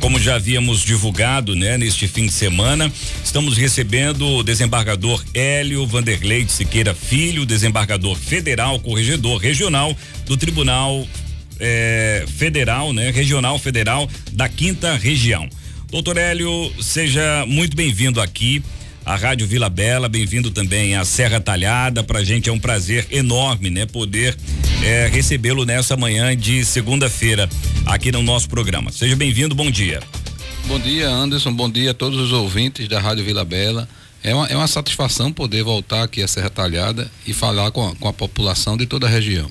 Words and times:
Como 0.00 0.18
já 0.18 0.36
havíamos 0.36 0.80
divulgado, 0.80 1.54
né, 1.54 1.76
neste 1.76 2.08
fim 2.08 2.24
de 2.24 2.32
semana, 2.32 2.90
estamos 3.22 3.54
recebendo 3.54 4.26
o 4.26 4.42
desembargador 4.42 5.22
Hélio 5.34 5.86
Vanderlei 5.86 6.42
de 6.42 6.52
Siqueira 6.52 6.94
Filho, 6.94 7.44
desembargador 7.44 8.16
federal, 8.16 8.80
corregedor 8.80 9.38
regional 9.38 9.94
do 10.24 10.38
Tribunal 10.38 11.06
eh, 11.60 12.24
Federal, 12.38 12.94
né, 12.94 13.10
Regional 13.10 13.58
Federal 13.58 14.08
da 14.32 14.48
Quinta 14.48 14.96
Região. 14.96 15.46
Doutor 15.90 16.16
Hélio, 16.16 16.72
seja 16.80 17.44
muito 17.46 17.76
bem-vindo 17.76 18.22
aqui 18.22 18.62
à 19.04 19.16
Rádio 19.16 19.46
Vila 19.46 19.68
Bela, 19.68 20.08
bem-vindo 20.08 20.50
também 20.50 20.96
à 20.96 21.04
Serra 21.04 21.40
Talhada. 21.40 22.02
Para 22.02 22.20
a 22.20 22.24
gente 22.24 22.48
é 22.48 22.52
um 22.52 22.58
prazer 22.58 23.06
enorme, 23.10 23.70
né, 23.70 23.86
poder 23.86 24.36
é, 24.82 25.08
recebê-lo 25.08 25.64
nessa 25.64 25.96
manhã 25.96 26.36
de 26.36 26.64
segunda-feira 26.64 27.48
aqui 27.86 28.12
no 28.12 28.22
nosso 28.22 28.48
programa. 28.48 28.92
Seja 28.92 29.16
bem-vindo, 29.16 29.54
bom 29.54 29.70
dia. 29.70 30.00
Bom 30.66 30.78
dia, 30.78 31.08
Anderson. 31.08 31.52
Bom 31.52 31.70
dia 31.70 31.90
a 31.90 31.94
todos 31.94 32.18
os 32.18 32.32
ouvintes 32.32 32.88
da 32.88 33.00
Rádio 33.00 33.24
Vila 33.24 33.44
Bela. 33.44 33.88
É 34.22 34.34
uma, 34.34 34.46
é 34.46 34.56
uma 34.56 34.68
satisfação 34.68 35.32
poder 35.32 35.64
voltar 35.64 36.04
aqui 36.04 36.22
à 36.22 36.28
Serra 36.28 36.50
Talhada 36.50 37.10
e 37.26 37.32
falar 37.32 37.72
com 37.72 37.88
a, 37.88 37.94
com 37.96 38.08
a 38.08 38.12
população 38.12 38.76
de 38.76 38.86
toda 38.86 39.06
a 39.06 39.10
região. 39.10 39.50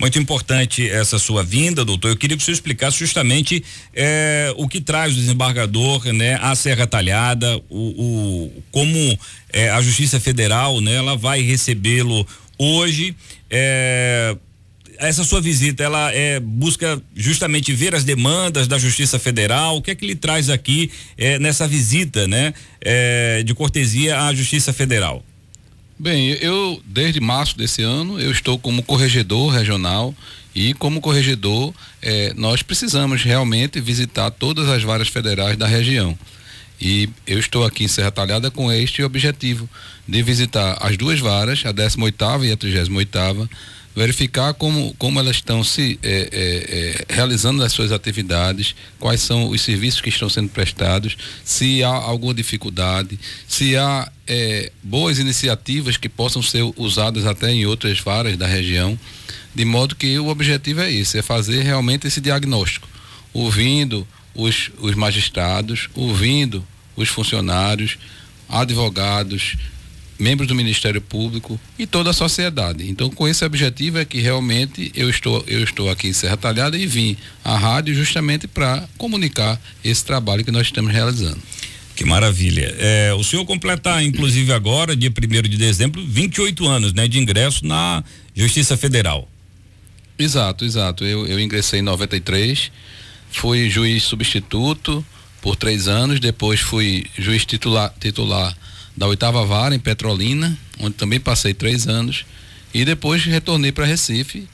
Muito 0.00 0.18
importante 0.18 0.88
essa 0.88 1.18
sua 1.18 1.44
vinda, 1.44 1.84
doutor. 1.84 2.08
Eu 2.08 2.16
queria 2.16 2.34
que 2.34 2.42
o 2.42 2.44
senhor 2.44 2.54
explicasse 2.54 2.98
justamente 2.98 3.62
eh, 3.94 4.50
o 4.56 4.66
que 4.66 4.80
traz 4.80 5.12
o 5.12 5.16
desembargador, 5.16 6.06
né, 6.06 6.38
à 6.40 6.54
Serra 6.54 6.86
Talhada, 6.86 7.60
o, 7.68 8.46
o 8.48 8.62
como 8.72 9.18
eh, 9.52 9.68
a 9.68 9.82
Justiça 9.82 10.18
Federal, 10.18 10.80
né, 10.80 10.94
ela 10.94 11.18
vai 11.18 11.42
recebê-lo 11.42 12.26
hoje. 12.58 13.14
Eh, 13.50 14.34
essa 14.96 15.22
sua 15.22 15.40
visita, 15.40 15.82
ela 15.82 16.12
é, 16.12 16.38
busca 16.40 17.00
justamente 17.14 17.72
ver 17.72 17.94
as 17.94 18.04
demandas 18.04 18.68
da 18.68 18.78
Justiça 18.78 19.18
Federal. 19.18 19.76
O 19.76 19.82
que 19.82 19.90
é 19.90 19.94
que 19.94 20.04
ele 20.04 20.14
traz 20.14 20.50
aqui 20.50 20.90
é, 21.16 21.38
nessa 21.38 21.66
visita, 21.66 22.26
né, 22.26 22.52
é, 22.80 23.42
de 23.42 23.54
cortesia 23.54 24.20
à 24.20 24.34
Justiça 24.34 24.72
Federal? 24.72 25.24
Bem, 26.02 26.30
eu 26.40 26.80
desde 26.86 27.20
março 27.20 27.58
desse 27.58 27.82
ano 27.82 28.18
eu 28.18 28.30
estou 28.30 28.58
como 28.58 28.82
corregedor 28.82 29.52
regional 29.52 30.14
e 30.54 30.72
como 30.72 30.98
corregedor 30.98 31.74
é, 32.00 32.32
nós 32.38 32.62
precisamos 32.62 33.22
realmente 33.22 33.78
visitar 33.82 34.30
todas 34.30 34.66
as 34.70 34.82
varas 34.82 35.08
federais 35.08 35.58
da 35.58 35.66
região. 35.66 36.18
E 36.80 37.06
eu 37.26 37.38
estou 37.38 37.66
aqui 37.66 37.84
em 37.84 37.88
Serra 37.88 38.10
Talhada 38.10 38.50
com 38.50 38.72
este 38.72 39.02
objetivo 39.02 39.68
de 40.08 40.22
visitar 40.22 40.78
as 40.80 40.96
duas 40.96 41.20
varas, 41.20 41.66
a 41.66 41.70
18 41.70 42.02
oitava 42.02 42.46
e 42.46 42.52
a 42.52 42.56
38 42.56 42.96
oitava 42.96 43.50
verificar 43.94 44.54
como, 44.54 44.94
como 44.94 45.18
elas 45.18 45.36
estão 45.36 45.64
se 45.64 45.98
é, 46.02 46.28
é, 46.32 47.08
é, 47.10 47.14
realizando 47.14 47.62
as 47.62 47.72
suas 47.72 47.90
atividades, 47.90 48.74
quais 48.98 49.20
são 49.20 49.48
os 49.48 49.60
serviços 49.60 50.00
que 50.00 50.08
estão 50.08 50.28
sendo 50.28 50.48
prestados, 50.48 51.16
se 51.44 51.82
há 51.82 51.88
alguma 51.88 52.32
dificuldade, 52.32 53.18
se 53.48 53.76
há 53.76 54.10
é, 54.26 54.70
boas 54.82 55.18
iniciativas 55.18 55.96
que 55.96 56.08
possam 56.08 56.42
ser 56.42 56.62
usadas 56.76 57.26
até 57.26 57.50
em 57.50 57.66
outras 57.66 57.98
varas 57.98 58.36
da 58.36 58.46
região, 58.46 58.98
de 59.54 59.64
modo 59.64 59.96
que 59.96 60.18
o 60.18 60.28
objetivo 60.28 60.80
é 60.80 60.92
esse, 60.92 61.18
é 61.18 61.22
fazer 61.22 61.62
realmente 61.62 62.06
esse 62.06 62.20
diagnóstico, 62.20 62.88
ouvindo 63.32 64.06
os, 64.34 64.70
os 64.78 64.94
magistrados, 64.94 65.88
ouvindo 65.94 66.64
os 66.94 67.08
funcionários, 67.08 67.98
advogados, 68.48 69.56
membros 70.20 70.46
do 70.46 70.54
Ministério 70.54 71.00
Público 71.00 71.58
e 71.78 71.86
toda 71.86 72.10
a 72.10 72.12
sociedade. 72.12 72.88
Então, 72.88 73.10
com 73.10 73.26
esse 73.26 73.44
objetivo 73.44 73.98
é 73.98 74.04
que 74.04 74.20
realmente 74.20 74.92
eu 74.94 75.08
estou, 75.08 75.42
eu 75.48 75.64
estou 75.64 75.90
aqui 75.90 76.08
em 76.08 76.12
Serra 76.12 76.36
Talhada 76.36 76.76
e 76.76 76.86
vim 76.86 77.16
à 77.42 77.56
rádio 77.56 77.94
justamente 77.94 78.46
para 78.46 78.86
comunicar 78.98 79.60
esse 79.82 80.04
trabalho 80.04 80.44
que 80.44 80.50
nós 80.50 80.66
estamos 80.66 80.92
realizando. 80.92 81.38
Que 81.96 82.04
maravilha. 82.04 82.74
É, 82.78 83.12
o 83.14 83.24
senhor 83.24 83.44
completar, 83.44 84.02
inclusive 84.02 84.52
agora, 84.52 84.94
dia 84.94 85.10
1 85.10 85.42
de 85.48 85.56
dezembro, 85.56 86.04
28 86.06 86.66
anos 86.66 86.92
né, 86.92 87.08
de 87.08 87.18
ingresso 87.18 87.66
na 87.66 88.04
Justiça 88.34 88.76
Federal. 88.76 89.28
Exato, 90.18 90.64
exato. 90.64 91.04
Eu, 91.04 91.26
eu 91.26 91.40
ingressei 91.40 91.80
em 91.80 91.82
93, 91.82 92.70
fui 93.30 93.68
juiz 93.70 94.02
substituto 94.02 95.04
por 95.40 95.56
três 95.56 95.88
anos, 95.88 96.20
depois 96.20 96.60
fui 96.60 97.06
juiz 97.18 97.44
titular, 97.44 97.92
titular 97.98 98.56
da 99.00 99.06
oitava 99.06 99.46
vara 99.46 99.74
em 99.74 99.78
Petrolina, 99.78 100.54
onde 100.78 100.94
também 100.94 101.18
passei 101.18 101.54
três 101.54 101.88
anos, 101.88 102.26
e 102.74 102.84
depois 102.84 103.24
retornei 103.24 103.72
para 103.72 103.86
Recife, 103.86 104.46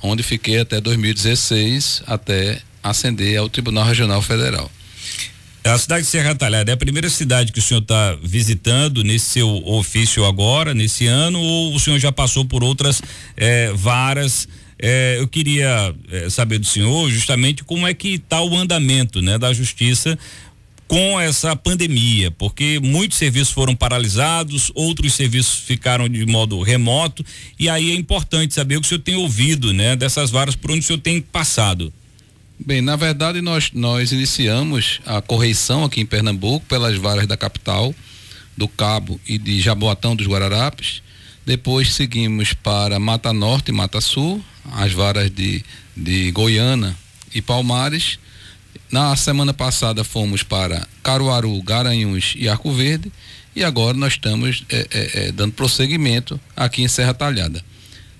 onde 0.00 0.22
fiquei 0.22 0.60
até 0.60 0.80
2016, 0.80 2.04
até 2.06 2.62
ascender 2.80 3.36
ao 3.36 3.48
Tribunal 3.48 3.84
Regional 3.84 4.22
Federal. 4.22 4.70
A 5.64 5.76
cidade 5.76 6.04
de 6.04 6.08
Serra 6.08 6.36
Talhada 6.36 6.70
é 6.70 6.74
a 6.74 6.76
primeira 6.76 7.10
cidade 7.10 7.50
que 7.50 7.58
o 7.58 7.62
senhor 7.62 7.80
está 7.80 8.16
visitando 8.22 9.02
nesse 9.02 9.26
seu 9.26 9.48
ofício 9.66 10.24
agora, 10.24 10.72
nesse 10.72 11.08
ano, 11.08 11.40
ou 11.40 11.74
o 11.74 11.80
senhor 11.80 11.98
já 11.98 12.12
passou 12.12 12.44
por 12.44 12.62
outras 12.62 13.02
eh, 13.36 13.72
varas? 13.74 14.46
Eh, 14.78 15.16
eu 15.18 15.26
queria 15.26 15.92
eh, 16.12 16.30
saber 16.30 16.58
do 16.58 16.66
senhor 16.66 17.10
justamente 17.10 17.64
como 17.64 17.88
é 17.88 17.92
que 17.92 18.14
está 18.14 18.40
o 18.40 18.56
andamento, 18.56 19.20
né, 19.20 19.36
da 19.36 19.52
justiça 19.52 20.16
com 20.90 21.20
essa 21.20 21.54
pandemia, 21.54 22.32
porque 22.32 22.80
muitos 22.82 23.16
serviços 23.16 23.54
foram 23.54 23.76
paralisados, 23.76 24.72
outros 24.74 25.14
serviços 25.14 25.60
ficaram 25.60 26.08
de 26.08 26.26
modo 26.26 26.60
remoto, 26.62 27.24
e 27.56 27.68
aí 27.68 27.92
é 27.92 27.94
importante 27.94 28.54
saber 28.54 28.76
o 28.76 28.80
que 28.80 28.86
o 28.86 28.88
senhor 28.88 29.00
tem 29.00 29.14
ouvido, 29.14 29.72
né, 29.72 29.94
dessas 29.94 30.32
varas 30.32 30.56
por 30.56 30.72
onde 30.72 30.80
o 30.80 30.82
senhor 30.82 30.98
tem 30.98 31.20
passado. 31.20 31.92
Bem, 32.58 32.80
na 32.80 32.96
verdade 32.96 33.40
nós 33.40 33.70
nós 33.72 34.10
iniciamos 34.10 35.00
a 35.06 35.22
correição 35.22 35.84
aqui 35.84 36.00
em 36.00 36.06
Pernambuco 36.06 36.66
pelas 36.66 36.96
varas 36.96 37.24
da 37.28 37.36
capital, 37.36 37.94
do 38.56 38.66
Cabo 38.66 39.20
e 39.24 39.38
de 39.38 39.60
Jaboatão 39.60 40.16
dos 40.16 40.26
Guararapes. 40.26 41.02
Depois 41.46 41.94
seguimos 41.94 42.52
para 42.52 42.98
Mata 42.98 43.32
Norte 43.32 43.68
e 43.68 43.72
Mata 43.72 44.00
Sul, 44.00 44.44
as 44.72 44.92
varas 44.92 45.30
de, 45.30 45.64
de 45.96 46.32
Goiânia 46.32 46.96
e 47.32 47.40
Palmares 47.40 48.18
na 48.90 49.14
semana 49.14 49.54
passada 49.54 50.02
fomos 50.02 50.42
para 50.42 50.86
Caruaru, 51.02 51.62
Garanhuns 51.62 52.34
e 52.36 52.48
Arco 52.48 52.72
Verde 52.72 53.10
e 53.54 53.62
agora 53.62 53.96
nós 53.96 54.14
estamos 54.14 54.64
é, 54.68 54.86
é, 54.90 55.10
é, 55.14 55.32
dando 55.32 55.52
prosseguimento 55.52 56.40
aqui 56.56 56.82
em 56.82 56.88
Serra 56.88 57.14
Talhada. 57.14 57.64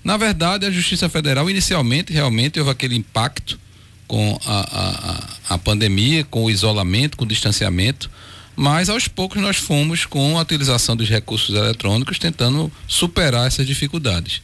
Na 0.03 0.17
verdade, 0.17 0.65
a 0.65 0.71
Justiça 0.71 1.07
Federal 1.09 1.49
inicialmente 1.49 2.11
realmente 2.11 2.59
houve 2.59 2.71
aquele 2.71 2.95
impacto 2.95 3.59
com 4.07 4.39
a, 4.45 5.49
a, 5.49 5.55
a 5.55 5.57
pandemia, 5.57 6.23
com 6.23 6.45
o 6.45 6.49
isolamento, 6.49 7.15
com 7.15 7.23
o 7.23 7.27
distanciamento, 7.27 8.09
mas 8.55 8.89
aos 8.89 9.07
poucos 9.07 9.41
nós 9.41 9.57
fomos 9.57 10.05
com 10.05 10.37
a 10.37 10.41
utilização 10.41 10.95
dos 10.95 11.07
recursos 11.07 11.55
eletrônicos 11.55 12.19
tentando 12.19 12.71
superar 12.87 13.47
essas 13.47 13.65
dificuldades. 13.65 14.41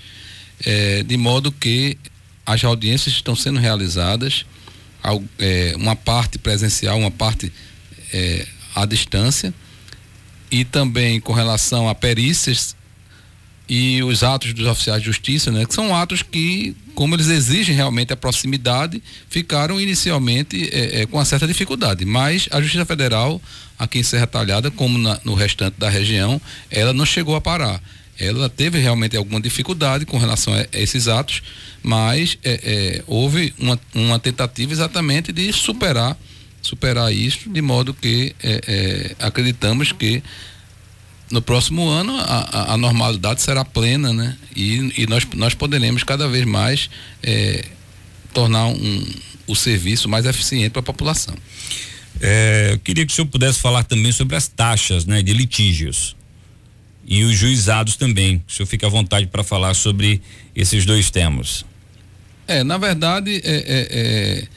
É, 0.64 1.04
de 1.04 1.18
modo 1.18 1.52
que 1.52 1.98
as 2.46 2.64
audiências 2.64 3.14
estão 3.16 3.36
sendo 3.36 3.60
realizadas 3.60 4.46
é, 5.40 5.74
uma 5.76 5.96
parte 5.96 6.38
presencial, 6.38 6.98
uma 6.98 7.12
parte 7.12 7.52
é, 8.14 8.46
à 8.76 8.86
distância, 8.86 9.54
e 10.50 10.64
também 10.64 11.20
com 11.20 11.34
relação 11.34 11.90
a 11.90 11.96
perícias 11.96 12.76
e 13.70 14.02
os 14.02 14.24
atos 14.24 14.54
dos 14.54 14.66
oficiais 14.66 15.02
de 15.02 15.08
justiça, 15.08 15.52
né, 15.52 15.66
que 15.66 15.74
são 15.74 15.94
atos 15.94 16.22
que, 16.22 16.74
como 16.96 17.16
eles 17.16 17.28
exigem 17.28 17.76
realmente 17.76 18.14
a 18.14 18.16
proximidade, 18.16 19.04
ficaram 19.30 19.80
inicialmente 19.80 20.70
é, 20.72 21.02
é, 21.02 21.06
com 21.06 21.18
uma 21.18 21.26
certa 21.26 21.46
dificuldade. 21.46 22.06
Mas 22.06 22.48
a 22.50 22.62
Justiça 22.62 22.86
Federal, 22.86 23.42
aqui 23.78 24.00
em 24.00 24.04
Serra 24.04 24.26
Talhada, 24.26 24.72
como 24.72 24.98
na, 24.98 25.20
no 25.26 25.34
restante 25.34 25.76
da 25.78 25.90
região, 25.90 26.42
ela 26.72 26.94
não 26.94 27.06
chegou 27.06 27.36
a 27.36 27.42
parar 27.42 27.82
ela 28.20 28.50
teve 28.50 28.80
realmente 28.80 29.16
alguma 29.16 29.40
dificuldade 29.40 30.06
com 30.06 30.18
relação 30.18 30.54
a, 30.54 30.66
esses 30.74 31.08
atos, 31.08 31.42
mas 31.84 32.38
é, 32.44 32.52
é, 32.64 33.04
houve 33.08 33.54
uma, 33.60 33.80
uma, 33.94 34.20
tentativa 34.20 34.72
exatamente 34.72 35.32
de 35.32 35.52
superar 35.54 36.18
superar 36.62 37.14
isso, 37.14 37.50
de 37.50 37.62
modo 37.62 37.94
que 37.94 38.36
é, 38.44 39.16
é 39.20 39.26
acreditamos 39.26 39.92
que 39.92 40.22
no 41.32 41.42
próximo 41.42 41.88
ano 41.88 42.18
a, 42.18 42.74
a, 42.74 42.78
normalidade 42.78 43.42
será 43.42 43.64
plena, 43.64 44.14
né? 44.14 44.36
E, 44.56 45.04
e, 45.04 45.08
nós, 45.08 45.26
nós 45.36 45.54
poderemos 45.54 46.04
cada 46.04 46.28
vez 46.28 46.46
mais 46.46 46.90
é, 47.22 47.66
tornar 48.34 48.68
um, 48.68 49.06
o 49.46 49.56
serviço 49.56 50.08
mais 50.10 50.26
eficiente 50.26 50.70
para 50.70 50.80
a 50.80 50.84
população. 50.84 51.36
É, 52.20 52.70
eu 52.74 52.80
queria 52.80 53.06
que 53.06 53.12
o 53.12 53.16
senhor 53.16 53.28
pudesse 53.28 53.60
falar 53.60 53.84
também 53.84 54.12
sobre 54.12 54.36
as 54.36 54.48
taxas 54.48 55.06
né, 55.06 55.22
de 55.22 55.34
litígios 55.34 56.16
e 57.08 57.24
os 57.24 57.36
juizados 57.38 57.96
também. 57.96 58.44
O 58.48 58.52
senhor 58.52 58.68
fica 58.68 58.86
à 58.86 58.90
vontade 58.90 59.28
para 59.28 59.44
falar 59.44 59.74
sobre 59.74 60.22
esses 60.54 60.86
dois 60.86 61.10
temas. 61.10 61.64
É, 62.46 62.64
na 62.64 62.78
verdade, 62.78 63.42
é, 63.44 63.56
é, 63.56 63.88
é, 63.92 64.48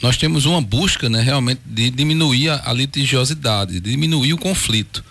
nós 0.00 0.16
temos 0.16 0.46
uma 0.46 0.60
busca, 0.60 1.08
né, 1.08 1.20
realmente, 1.20 1.60
de 1.66 1.90
diminuir 1.90 2.50
a, 2.50 2.70
a 2.70 2.72
litigiosidade, 2.72 3.80
de 3.80 3.90
diminuir 3.90 4.32
o 4.32 4.38
conflito. 4.38 5.04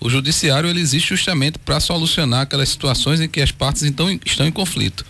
O 0.00 0.10
judiciário 0.10 0.68
ele 0.68 0.80
existe 0.80 1.08
justamente 1.08 1.58
para 1.58 1.80
solucionar 1.80 2.42
aquelas 2.42 2.68
situações 2.68 3.20
em 3.20 3.28
que 3.28 3.40
as 3.40 3.50
partes 3.50 3.82
então 3.84 4.10
estão 4.24 4.46
em 4.46 4.52
conflito. 4.52 5.06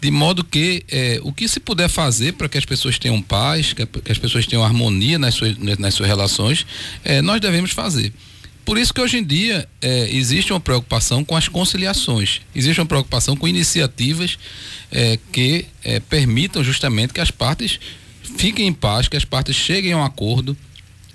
de 0.00 0.10
modo 0.10 0.44
que 0.44 0.84
é, 0.88 1.20
o 1.22 1.32
que 1.32 1.48
se 1.48 1.58
puder 1.58 1.88
fazer 1.88 2.32
para 2.32 2.48
que 2.48 2.58
as 2.58 2.64
pessoas 2.64 2.98
tenham 2.98 3.20
paz, 3.20 3.72
que, 3.72 3.84
que, 3.86 4.12
as 4.12 4.18
pessoas 4.18 4.46
tenham 4.46 4.64
harmonia 4.64 5.18
nas 5.18 5.34
suas, 5.34 5.56
nas 5.58 5.94
suas 5.94 6.08
relações, 6.08 6.66
é, 7.04 7.20
nós 7.22 7.40
devemos 7.40 7.72
fazer. 7.72 8.12
Por 8.66 8.76
isso 8.76 8.92
que 8.92 9.00
hoje 9.00 9.18
em 9.18 9.24
dia 9.24 9.66
é, 9.80 10.10
existe 10.10 10.52
uma 10.52 10.58
preocupação 10.58 11.24
com 11.24 11.36
as 11.36 11.46
conciliações, 11.46 12.40
existe 12.52 12.80
uma 12.80 12.86
preocupação 12.86 13.36
com 13.36 13.46
iniciativas 13.46 14.36
é, 14.90 15.16
que 15.30 15.66
é, 15.84 16.00
permitam 16.00 16.64
justamente 16.64 17.14
que 17.14 17.20
as 17.20 17.30
partes 17.30 17.78
fiquem 18.36 18.66
em 18.66 18.72
paz, 18.72 19.06
que 19.06 19.16
as 19.16 19.24
partes 19.24 19.54
cheguem 19.54 19.92
a 19.92 19.98
um 19.98 20.04
acordo 20.04 20.56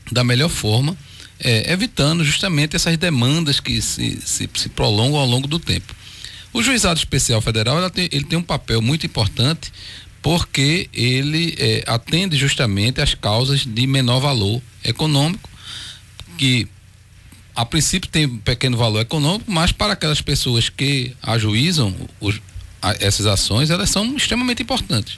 da 0.09 0.23
melhor 0.23 0.47
forma, 0.47 0.95
é, 1.41 1.73
evitando 1.73 2.23
justamente 2.23 2.77
essas 2.77 2.95
demandas 2.95 3.59
que 3.59 3.81
se, 3.81 4.21
se, 4.25 4.49
se, 4.53 4.69
prolongam 4.69 5.19
ao 5.19 5.27
longo 5.27 5.47
do 5.47 5.59
tempo. 5.59 5.93
O 6.53 6.63
juizado 6.63 6.99
especial 6.99 7.41
federal 7.41 7.89
tem, 7.89 8.07
ele 8.13 8.23
tem 8.23 8.39
um 8.39 8.43
papel 8.43 8.81
muito 8.81 9.05
importante 9.05 9.73
porque 10.21 10.89
ele 10.93 11.53
é, 11.59 11.83
atende 11.85 12.37
justamente 12.37 13.01
às 13.01 13.13
causas 13.13 13.65
de 13.65 13.85
menor 13.85 14.21
valor 14.21 14.61
econômico 14.85 15.49
que 16.37 16.65
a 17.55 17.65
princípio 17.65 18.09
tem 18.09 18.25
um 18.25 18.37
pequeno 18.37 18.77
valor 18.77 19.01
econômico, 19.01 19.51
mas 19.51 19.71
para 19.71 19.93
aquelas 19.93 20.21
pessoas 20.21 20.69
que 20.69 21.13
ajuizam 21.21 21.93
os, 22.19 22.41
a, 22.81 22.95
essas 22.99 23.25
ações, 23.25 23.69
elas 23.69 23.89
são 23.89 24.15
extremamente 24.15 24.63
importantes. 24.63 25.17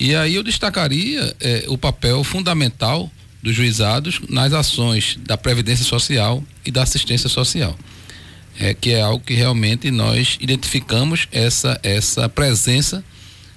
E 0.00 0.14
aí 0.14 0.36
eu 0.36 0.42
destacaria 0.42 1.34
eh, 1.40 1.64
o 1.68 1.76
papel 1.76 2.22
fundamental 2.22 3.10
dos 3.42 3.54
juizados 3.54 4.20
nas 4.28 4.52
ações 4.52 5.18
da 5.20 5.36
Previdência 5.36 5.84
Social 5.84 6.42
e 6.64 6.70
da 6.70 6.82
assistência 6.82 7.28
social. 7.28 7.76
É, 8.60 8.74
que 8.74 8.90
é 8.90 9.00
algo 9.00 9.24
que 9.24 9.34
realmente 9.34 9.88
nós 9.88 10.36
identificamos 10.40 11.28
essa, 11.30 11.78
essa 11.82 12.28
presença 12.28 13.04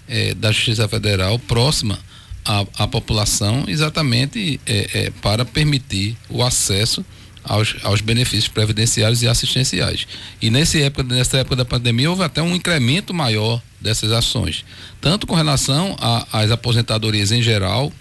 eh, 0.07 0.35
da 0.35 0.51
Justiça 0.51 0.87
Federal 0.87 1.39
próxima 1.39 1.97
à, 2.45 2.65
à 2.77 2.87
população, 2.87 3.65
exatamente 3.67 4.59
eh, 4.65 5.11
para 5.21 5.43
permitir 5.43 6.15
o 6.29 6.43
acesso 6.43 7.03
aos, 7.43 7.75
aos 7.83 8.01
benefícios 8.01 8.47
previdenciários 8.47 9.21
e 9.21 9.27
assistenciais. 9.27 10.07
E 10.41 10.49
nesse 10.49 10.81
época, 10.81 11.03
nessa 11.03 11.38
época 11.38 11.55
da 11.55 11.65
pandemia 11.65 12.09
houve 12.09 12.23
até 12.23 12.41
um 12.41 12.55
incremento 12.55 13.13
maior 13.13 13.61
dessas 13.79 14.11
ações, 14.11 14.63
tanto 14.99 15.25
com 15.25 15.35
relação 15.35 15.97
às 16.31 16.51
aposentadorias 16.51 17.31
em 17.31 17.41
geral, 17.41 17.91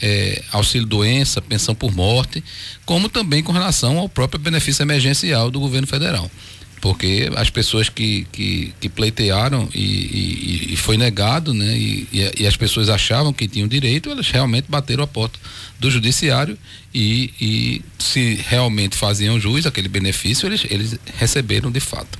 é, 0.00 0.42
auxílio 0.52 0.86
doença, 0.86 1.40
pensão 1.40 1.74
por 1.74 1.90
morte, 1.94 2.44
como 2.84 3.08
também 3.08 3.42
com 3.42 3.52
relação 3.52 3.98
ao 3.98 4.08
próprio 4.08 4.38
benefício 4.38 4.82
emergencial 4.82 5.50
do 5.50 5.58
governo 5.58 5.86
federal 5.86 6.30
porque 6.86 7.28
as 7.34 7.50
pessoas 7.50 7.88
que, 7.88 8.28
que, 8.30 8.72
que 8.78 8.88
pleitearam 8.88 9.68
e, 9.74 9.80
e, 9.80 10.72
e, 10.74 10.76
foi 10.76 10.96
negado, 10.96 11.52
né? 11.52 11.76
E, 11.76 12.06
e, 12.38 12.46
as 12.46 12.56
pessoas 12.56 12.88
achavam 12.88 13.32
que 13.32 13.48
tinham 13.48 13.66
direito, 13.66 14.08
elas 14.08 14.30
realmente 14.30 14.66
bateram 14.68 15.02
a 15.02 15.06
porta 15.08 15.36
do 15.80 15.90
judiciário 15.90 16.56
e, 16.94 17.32
e 17.40 17.82
se 17.98 18.40
realmente 18.48 18.94
faziam 18.94 19.40
jus 19.40 19.66
aquele 19.66 19.88
benefício, 19.88 20.46
eles, 20.46 20.64
eles 20.70 20.96
receberam 21.18 21.72
de 21.72 21.80
fato. 21.80 22.16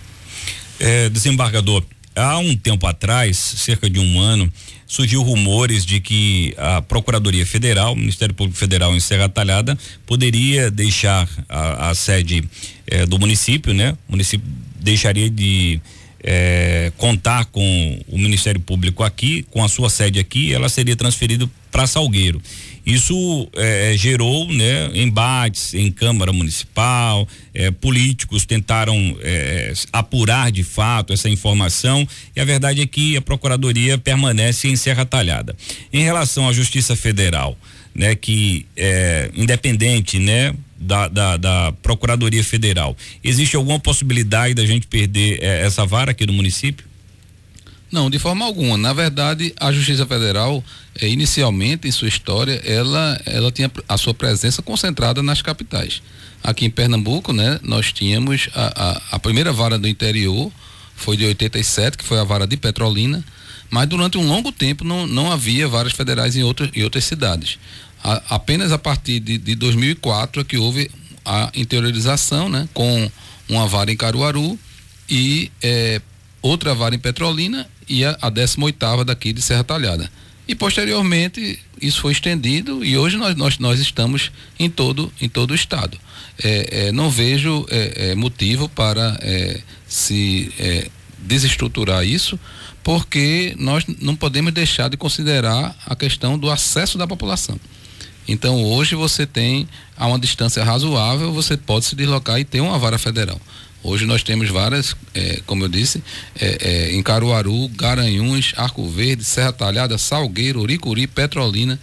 É, 0.81 1.09
desembargador, 1.11 1.85
há 2.17 2.39
um 2.39 2.57
tempo 2.57 2.87
atrás, 2.87 3.37
cerca 3.37 3.89
de 3.89 4.01
um 4.01 4.19
ano, 4.21 4.51
surgiu 4.87 5.23
rumores 5.23 5.85
de 5.85 6.01
que 6.01 6.55
a 6.57 6.81
Procuradoria 6.81 7.45
Federal, 7.45 7.93
o 7.93 7.97
Ministério 7.97 8.35
Público 8.35 8.59
Federal 8.59 8.95
em 8.97 9.01
Serra 9.01 9.29
Talhada, 9.29 9.79
poderia 10.07 10.71
deixar 10.71 11.29
a, 11.49 11.91
a 11.91 11.95
sede 11.95 12.43
eh, 12.87 13.05
do 13.05 13.19
município, 13.19 13.75
né? 13.75 13.97
O 14.09 14.13
município 14.13 14.47
deixaria 14.81 15.29
de 15.29 15.81
eh, 16.27 16.93
contar 16.99 17.45
com 17.47 18.01
o 18.09 18.19
Ministério 18.19 18.61
Público 18.61 19.05
aqui, 19.05 19.47
com 19.51 19.63
a 19.63 19.69
sua 19.69 19.89
sede 19.89 20.19
aqui, 20.19 20.53
ela 20.53 20.69
seria 20.69 20.97
transferida 20.97 21.49
para 21.71 21.87
Salgueiro. 21.87 22.43
Isso 22.85 23.49
eh, 23.55 23.95
gerou 23.97 24.51
né, 24.53 24.91
embates 24.95 25.75
em 25.75 25.91
Câmara 25.91 26.33
Municipal, 26.33 27.29
eh, 27.55 27.71
políticos 27.71 28.45
tentaram 28.45 28.97
eh, 29.21 29.73
apurar 29.93 30.51
de 30.51 30.63
fato 30.63 31.13
essa 31.13 31.29
informação 31.29 32.07
e 32.35 32.41
a 32.41 32.45
verdade 32.45 32.81
é 32.81 32.87
que 32.87 33.17
a 33.17 33.21
Procuradoria 33.21 33.97
permanece 33.97 34.69
em 34.69 34.77
Serra 34.77 35.05
Talhada. 35.05 35.55
Em 35.93 36.03
relação 36.03 36.49
à 36.49 36.53
Justiça 36.53 36.97
Federal, 36.97 37.57
né, 37.97 38.15
que 38.15 38.67
é 38.77 39.31
independente, 39.35 40.19
né, 40.19 40.55
da, 40.79 41.09
da, 41.09 41.37
da, 41.37 41.73
Procuradoria 41.83 42.45
Federal, 42.45 42.95
existe 43.25 43.57
alguma 43.57 43.81
possibilidade 43.81 44.55
da 44.55 44.67
gente 44.67 44.87
perder 44.87 45.43
essa 45.43 45.87
vara 45.87 46.11
aqui 46.11 46.27
no 46.27 46.33
município? 46.35 46.85
Não, 47.91 48.11
de 48.11 48.19
forma 48.19 48.45
alguma. 48.45 48.77
Na 48.77 48.93
verdade, 48.93 49.55
a 49.59 49.73
Justiça 49.73 50.05
Federal, 50.05 50.63
eh, 51.01 51.09
inicialmente 51.09 51.89
em 51.89 51.91
sua 51.91 52.09
história, 52.09 52.61
ela, 52.65 53.19
ela 53.25 53.51
tinha 53.51 53.71
a 53.89 53.97
sua 53.97 54.13
presença 54.13 54.61
concentrada 54.61 55.23
nas 55.23 55.41
capitais. 55.41 56.03
Aqui 56.43 56.67
em 56.67 56.71
Pernambuco, 56.71 57.33
né, 57.33 57.59
nós 57.63 57.93
tínhamos 57.93 58.49
a, 58.55 58.91
a, 58.91 59.03
a 59.13 59.19
primeira 59.19 59.53
vara 59.53 59.79
do 59.79 59.89
interior, 59.89 60.53
foi 60.95 61.17
de 61.17 61.25
87, 61.25 61.97
que 61.97 62.05
foi 62.05 62.19
a 62.19 62.25
vara 62.25 62.47
de 62.47 62.57
Petrolina, 62.57 63.25
mas 63.71 63.89
durante 63.89 64.19
um 64.19 64.27
longo 64.27 64.53
tempo 64.53 64.85
não, 64.85 65.07
não 65.07 65.31
havia 65.31 65.69
varas 65.69 65.93
federais 65.93 66.37
em, 66.37 66.43
outro, 66.43 66.69
em 66.75 66.83
outras 66.83 67.05
cidades. 67.05 67.59
A, 68.03 68.35
apenas 68.35 68.73
a 68.73 68.79
partir 68.79 69.21
de, 69.21 69.39
de 69.39 69.55
2004 69.55 70.43
é 70.43 70.45
que 70.45 70.57
houve 70.57 70.91
a 71.25 71.51
interiorização, 71.55 72.49
né, 72.49 72.69
com 72.73 73.11
uma 73.49 73.67
vara 73.67 73.91
em 73.91 73.97
Caruaru 73.97 74.59
e 75.09 75.51
eh, 75.63 76.01
outra 76.41 76.75
vara 76.75 76.95
em 76.95 76.99
Petrolina 76.99 77.69
e 77.89 78.05
a, 78.05 78.17
a 78.23 78.31
18 78.31 79.05
daqui 79.05 79.33
de 79.33 79.43
Serra 79.43 79.65
Talhada. 79.65 80.11
E 80.49 80.55
posteriormente 80.55 81.59
isso 81.81 82.01
foi 82.01 82.13
estendido 82.13 82.85
e 82.85 82.97
hoje 82.97 83.17
nós, 83.17 83.35
nós, 83.35 83.59
nós 83.59 83.81
estamos 83.81 84.31
em 84.59 84.71
todo, 84.71 85.13
em 85.21 85.29
todo 85.29 85.51
o 85.51 85.55
estado. 85.55 85.99
É, 86.43 86.87
é, 86.87 86.93
não 86.93 87.11
vejo 87.11 87.67
é, 87.69 88.11
é 88.11 88.15
motivo 88.15 88.69
para 88.69 89.19
é, 89.21 89.61
se 89.89 90.53
é, 90.59 90.89
desestruturar 91.19 92.05
isso, 92.05 92.39
porque 92.85 93.55
nós 93.59 93.85
não 94.01 94.15
podemos 94.15 94.53
deixar 94.53 94.89
de 94.89 94.97
considerar 94.97 95.75
a 95.85 95.97
questão 95.97 96.39
do 96.39 96.49
acesso 96.49 96.97
da 96.97 97.07
população. 97.07 97.59
Então 98.29 98.65
hoje 98.65 98.95
você 98.95 99.27
tem 99.27 99.69
a 99.97 100.07
uma 100.07 100.19
distância 100.19 100.63
razoável, 100.65 101.33
você 101.33 101.57
pode 101.57 101.85
se 101.85 101.95
deslocar 101.95 102.39
e 102.39 102.45
ter 102.45 102.61
uma 102.61 102.79
vara 102.79 102.99
federal. 102.99 103.41
Hoje 103.83 104.05
nós 104.05 104.23
temos 104.23 104.49
várias, 104.49 104.97
é, 105.15 105.41
como 105.47 105.65
eu 105.65 105.69
disse, 105.69 106.03
é, 106.41 106.59
é, 106.61 106.93
em 106.93 107.03
Caruaru, 107.03 107.69
Garanhuns, 107.69 108.53
Arco 108.57 108.89
Verde, 108.89 109.23
Serra 109.25 109.53
Talhada, 109.53 109.97
Salgueiro, 109.97 110.61
Uricuri, 110.61 111.07
Petrolina, 111.07 111.79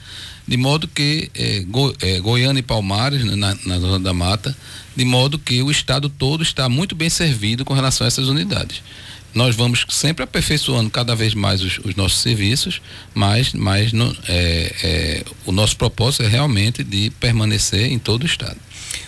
de 0.46 0.58
modo 0.58 0.86
que 0.86 1.32
é, 1.34 1.62
Go, 1.62 1.96
é, 2.02 2.20
Goiânia 2.20 2.60
e 2.60 2.64
Palmares, 2.64 3.24
né, 3.24 3.36
na, 3.36 3.58
na 3.66 3.80
zona 3.80 4.00
da 4.00 4.14
mata, 4.14 4.56
de 4.94 5.06
modo 5.06 5.40
que 5.40 5.64
o 5.64 5.72
estado 5.72 6.10
todo 6.10 6.44
está 6.44 6.68
muito 6.68 6.94
bem 6.94 7.10
servido 7.10 7.64
com 7.64 7.74
relação 7.74 8.04
a 8.04 8.10
essas 8.10 8.28
unidades 8.28 8.82
nós 9.34 9.56
vamos 9.56 9.86
sempre 9.90 10.24
aperfeiçoando 10.24 10.90
cada 10.90 11.16
vez 11.16 11.34
mais 11.34 11.62
os, 11.62 11.80
os 11.80 11.96
nossos 11.96 12.22
serviços, 12.22 12.82
mas, 13.14 13.54
mas 13.54 13.92
no, 13.92 14.16
é, 14.28 14.76
é, 14.84 15.24
o 15.46 15.52
nosso 15.52 15.76
propósito 15.76 16.24
é 16.24 16.28
realmente 16.28 16.84
de 16.84 17.10
permanecer 17.20 17.92
em 17.92 18.00
todo 18.00 18.24
o 18.24 18.26
estado. 18.26 18.58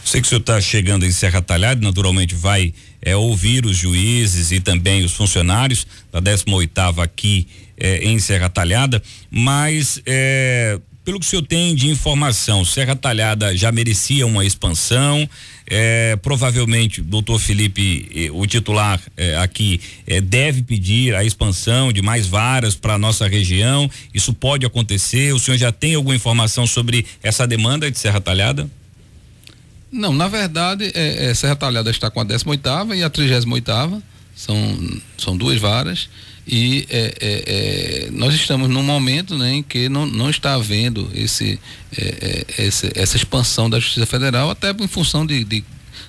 Sei 0.03 0.21
que 0.21 0.27
o 0.27 0.29
senhor 0.29 0.41
está 0.41 0.59
chegando 0.61 1.05
em 1.05 1.11
Serra 1.11 1.41
Talhada, 1.41 1.81
naturalmente 1.81 2.33
vai 2.33 2.73
é, 3.01 3.15
ouvir 3.15 3.65
os 3.65 3.77
juízes 3.77 4.51
e 4.51 4.59
também 4.59 5.03
os 5.03 5.13
funcionários 5.13 5.85
da 6.11 6.19
18 6.19 6.53
oitava 6.53 7.03
aqui 7.03 7.47
é, 7.77 8.03
em 8.03 8.17
Serra 8.19 8.49
Talhada, 8.49 9.01
mas 9.29 10.01
é, 10.05 10.79
pelo 11.05 11.19
que 11.19 11.25
o 11.25 11.29
senhor 11.29 11.43
tem 11.43 11.75
de 11.75 11.87
informação, 11.87 12.65
Serra 12.65 12.95
Talhada 12.95 13.55
já 13.55 13.71
merecia 13.71 14.25
uma 14.25 14.43
expansão. 14.43 15.29
É, 15.67 16.15
provavelmente, 16.15 16.99
doutor 16.99 17.39
Felipe, 17.39 18.29
o 18.33 18.45
titular 18.47 18.99
é, 19.15 19.37
aqui, 19.37 19.79
é, 20.07 20.19
deve 20.19 20.63
pedir 20.63 21.13
a 21.13 21.23
expansão 21.23 21.93
de 21.93 22.01
mais 22.01 22.25
varas 22.25 22.73
para 22.75 22.97
nossa 22.97 23.27
região. 23.27 23.89
Isso 24.13 24.33
pode 24.33 24.65
acontecer? 24.65 25.31
O 25.33 25.39
senhor 25.39 25.57
já 25.57 25.71
tem 25.71 25.93
alguma 25.93 26.15
informação 26.15 26.65
sobre 26.65 27.05
essa 27.21 27.45
demanda 27.45 27.89
de 27.89 27.99
Serra 27.99 28.19
Talhada? 28.19 28.67
Não, 29.91 30.11
na 30.11 30.27
verdade, 30.27 30.91
é, 30.95 31.27
é, 31.27 31.33
Serra 31.35 31.55
Talhada 31.55 31.91
está 31.91 32.09
com 32.09 32.19
a 32.19 32.23
18 32.23 32.93
e 32.95 33.03
a 33.03 33.09
38 33.09 34.03
são, 34.35 35.01
são 35.17 35.37
duas 35.37 35.59
varas 35.61 36.09
e 36.47 36.85
é, 36.89 37.15
é, 37.19 37.43
é, 38.07 38.11
nós 38.11 38.33
estamos 38.35 38.69
num 38.69 38.83
momento 38.83 39.35
né, 39.37 39.55
em 39.55 39.63
que 39.63 39.89
não, 39.89 40.05
não 40.05 40.29
está 40.29 40.53
havendo 40.53 41.09
esse, 41.13 41.59
é, 41.97 42.45
é, 42.57 42.65
esse, 42.65 42.91
essa 42.93 43.17
expansão 43.17 43.67
da 43.69 43.79
Justiça 43.79 44.05
Federal, 44.05 44.49
até 44.51 44.69
em 44.71 44.87
função 44.87 45.25
de, 45.25 45.43
de 45.43 45.63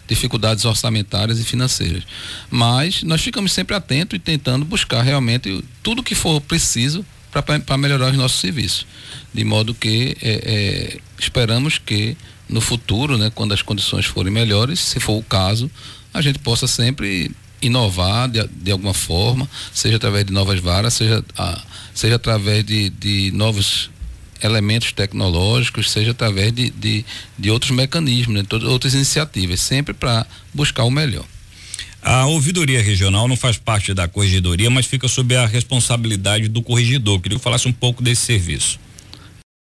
dificuldades 0.06 0.66
orçamentárias 0.66 1.40
e 1.40 1.44
financeiras. 1.44 2.04
Mas 2.50 3.02
nós 3.02 3.22
ficamos 3.22 3.50
sempre 3.50 3.74
atentos 3.74 4.16
e 4.16 4.20
tentando 4.20 4.64
buscar 4.64 5.02
realmente 5.02 5.64
tudo 5.82 6.02
que 6.02 6.14
for 6.14 6.40
preciso 6.40 7.04
para 7.30 7.76
melhorar 7.78 8.10
os 8.10 8.16
nossos 8.16 8.40
serviços. 8.40 8.86
De 9.32 9.42
modo 9.42 9.74
que 9.74 10.16
é, 10.22 10.98
esperamos 11.18 11.78
que 11.78 12.16
no 12.48 12.60
futuro, 12.60 13.16
né, 13.16 13.32
quando 13.34 13.52
as 13.52 13.62
condições 13.62 14.04
forem 14.04 14.32
melhores, 14.32 14.80
se 14.80 15.00
for 15.00 15.18
o 15.18 15.22
caso, 15.22 15.70
a 16.12 16.20
gente 16.20 16.38
possa 16.38 16.66
sempre 16.66 17.30
inovar 17.60 18.28
de, 18.28 18.46
de 18.48 18.70
alguma 18.70 18.94
forma, 18.94 19.48
seja 19.72 19.96
através 19.96 20.24
de 20.24 20.32
novas 20.32 20.60
varas, 20.60 20.94
seja, 20.94 21.24
a, 21.36 21.62
seja 21.94 22.16
através 22.16 22.64
de, 22.64 22.90
de 22.90 23.30
novos 23.32 23.90
elementos 24.42 24.92
tecnológicos, 24.92 25.90
seja 25.90 26.10
através 26.10 26.52
de, 26.52 26.70
de, 26.70 27.04
de 27.38 27.50
outros 27.50 27.70
mecanismos, 27.70 28.36
né, 28.36 28.44
todas, 28.48 28.68
outras 28.68 28.94
iniciativas, 28.94 29.60
sempre 29.60 29.94
para 29.94 30.26
buscar 30.52 30.84
o 30.84 30.90
melhor. 30.90 31.24
A 32.02 32.26
ouvidoria 32.26 32.80
regional 32.80 33.26
não 33.26 33.36
faz 33.36 33.56
parte 33.56 33.92
da 33.92 34.06
corregedoria, 34.06 34.70
mas 34.70 34.86
fica 34.86 35.08
sob 35.08 35.34
a 35.34 35.44
responsabilidade 35.44 36.46
do 36.46 36.62
corregedor. 36.62 37.20
Queria 37.20 37.36
que 37.36 37.42
falasse 37.42 37.66
um 37.66 37.72
pouco 37.72 38.00
desse 38.00 38.22
serviço. 38.22 38.78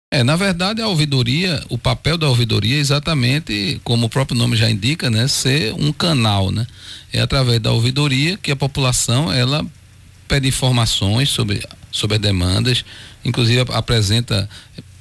É, 0.09 0.23
na 0.23 0.37
verdade, 0.37 0.81
a 0.81 0.87
ouvidoria, 0.87 1.61
o 1.67 1.77
papel 1.77 2.17
da 2.17 2.29
ouvidoria 2.29 2.77
é 2.77 2.79
exatamente, 2.79 3.81
como 3.83 4.05
o 4.05 4.09
próprio 4.09 4.37
nome 4.37 4.55
já 4.55 4.69
indica, 4.69 5.09
né, 5.09 5.27
ser 5.27 5.73
um 5.73 5.91
canal, 5.91 6.49
né? 6.49 6.65
É 7.11 7.19
através 7.19 7.59
da 7.59 7.73
ouvidoria 7.73 8.37
que 8.37 8.49
a 8.49 8.55
população 8.55 9.31
ela 9.31 9.65
pede 10.25 10.47
informações 10.47 11.29
sobre 11.29 11.61
sobre 11.91 12.15
as 12.15 12.21
demandas, 12.21 12.85
inclusive 13.25 13.65
apresenta 13.73 14.49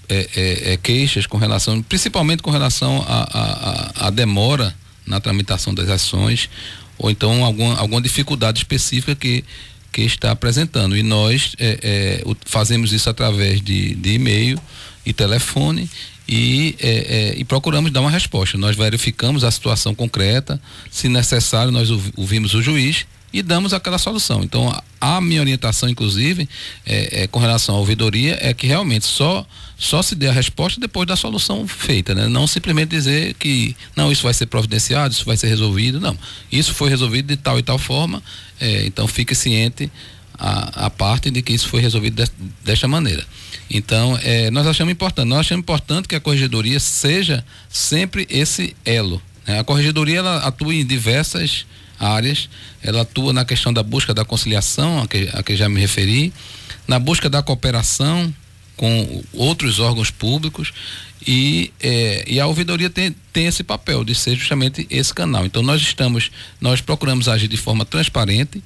é, 0.09 0.29
é, 0.35 0.73
é, 0.73 0.77
queixas 0.77 1.27
com 1.27 1.37
relação, 1.37 1.83
principalmente 1.83 2.43
com 2.43 2.51
relação 2.51 3.05
à 3.07 4.11
demora 4.11 4.75
na 5.07 5.21
tramitação 5.21 5.75
das 5.75 5.89
ações, 5.89 6.49
ou 6.99 7.11
então 7.11 7.45
alguma, 7.45 7.77
alguma 7.77 8.01
dificuldade 8.01 8.59
específica 8.59 9.15
que, 9.15 9.45
que 9.93 10.03
está 10.03 10.31
apresentando. 10.31 10.97
E 10.97 11.03
nós 11.03 11.55
é, 11.59 11.79
é, 11.83 12.25
fazemos 12.45 12.93
isso 12.93 13.11
através 13.11 13.61
de, 13.61 13.95
de 13.95 14.15
e-mail 14.15 14.61
e 15.07 15.13
telefone 15.13 15.89
e, 16.29 16.75
é, 16.81 16.91
é, 16.91 17.35
e, 17.39 17.45
procuramos 17.45 17.93
dar 17.93 18.01
uma 18.01 18.11
resposta. 18.11 18.59
Nós 18.59 18.77
verificamos 18.77 19.45
a 19.45 19.51
situação 19.51 19.95
concreta, 19.95 20.61
se 20.91 21.09
necessário, 21.09 21.71
nós 21.71 21.89
ouvimos 22.17 22.53
o 22.53 22.61
juiz 22.61 23.07
e 23.33 23.43
damos 23.43 23.73
aquela 23.73 23.99
solução. 23.99 24.43
Então, 24.43 24.69
a, 25.01 25.17
a 25.17 25.21
minha 25.21 25.41
orientação, 25.41 25.89
inclusive, 25.89 26.49
é, 26.85 27.23
é, 27.23 27.27
com 27.29 27.39
relação 27.39 27.77
à 27.77 27.79
ouvidoria, 27.79 28.37
é 28.41 28.53
que 28.53 28.67
realmente 28.67 29.07
só 29.07 29.47
só 29.79 30.01
se 30.01 30.15
dê 30.15 30.27
a 30.27 30.33
resposta 30.33 30.81
depois 30.81 31.07
da 31.07 31.17
solução 31.17 31.69
feita, 31.69 32.15
né? 32.15 32.29
Não 32.29 32.47
simplesmente 32.47 32.89
dizer 32.89 33.35
que 33.35 33.77
não, 33.95 34.11
isso 34.11 34.23
vai 34.23 34.33
ser 34.33 34.47
providenciado, 34.47 35.13
isso 35.13 35.25
vai 35.27 35.37
ser 35.37 35.49
resolvido, 35.49 36.01
não. 36.01 36.17
Isso 36.51 36.73
foi 36.73 36.89
resolvido 36.89 37.27
de 37.27 37.37
tal 37.37 37.59
e 37.59 37.63
tal 37.63 37.79
forma, 37.79 38.23
é, 38.59 38.87
então 38.87 39.07
fique 39.07 39.35
ciente 39.35 39.93
a, 40.39 40.87
a, 40.87 40.91
parte 40.91 41.31
de 41.31 41.43
que 41.43 41.53
isso 41.53 41.69
foi 41.69 41.81
resolvido 41.81 42.25
de, 42.25 42.31
desta 42.65 42.89
maneira. 42.89 43.27
Então, 43.71 44.19
é, 44.23 44.51
nós 44.51 44.67
achamos 44.67 44.93
importante, 44.93 45.29
nós 45.29 45.41
achamos 45.41 45.63
importante 45.63 46.09
que 46.09 46.15
a 46.15 46.21
corregedoria 46.21 46.79
seja 46.79 47.45
sempre 47.69 48.27
esse 48.31 48.77
elo. 48.85 49.21
Né? 49.47 49.59
A 49.59 49.65
corregedoria 49.65 50.19
ela 50.19 50.39
atua 50.39 50.75
em 50.75 50.87
diversas 50.87 51.67
áreas. 51.99 52.49
Ela 52.83 53.03
atua 53.03 53.33
na 53.33 53.45
questão 53.45 53.73
da 53.73 53.83
busca 53.83 54.15
da 54.15 54.25
conciliação, 54.25 55.03
a 55.03 55.09
que, 55.09 55.29
a 55.33 55.43
que 55.43 55.57
já 55.57 55.69
me 55.69 55.81
referi, 55.81 56.33
na 56.87 56.99
busca 56.99 57.29
da 57.29 57.43
cooperação 57.43 58.33
com 58.77 59.25
outros 59.33 59.81
órgãos 59.81 60.11
públicos 60.11 60.73
e, 61.27 61.73
é, 61.81 62.25
e 62.29 62.39
a 62.39 62.47
ouvidoria 62.47 62.91
tem, 62.91 63.15
tem 63.33 63.47
esse 63.47 63.65
papel 63.65 64.05
de 64.05 64.15
ser 64.15 64.37
justamente 64.37 64.87
esse 64.91 65.15
canal. 65.15 65.47
Então 65.47 65.63
nós 65.63 65.81
estamos, 65.81 66.31
nós 66.61 66.83
procuramos 66.83 67.27
agir 67.27 67.49
de 67.49 67.57
forma 67.57 67.87
transparente 67.87 68.63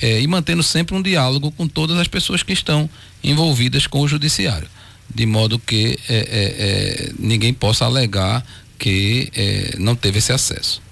é, 0.00 0.20
e 0.20 0.26
mantendo 0.26 0.62
sempre 0.62 0.94
um 0.94 1.00
diálogo 1.00 1.50
com 1.50 1.66
todas 1.66 1.96
as 1.98 2.06
pessoas 2.06 2.42
que 2.42 2.52
estão 2.52 2.90
envolvidas 3.24 3.86
com 3.86 4.00
o 4.00 4.08
judiciário, 4.08 4.68
de 5.12 5.26
modo 5.26 5.58
que 5.58 5.98
é, 6.08 6.16
é, 6.16 6.18
é 6.18 7.12
ninguém 7.18 7.52
possa 7.52 7.84
alegar 7.84 8.44
que 8.78 9.30
é, 9.34 9.76
não 9.78 9.96
teve 9.96 10.18
esse 10.18 10.32
acesso. 10.32 10.82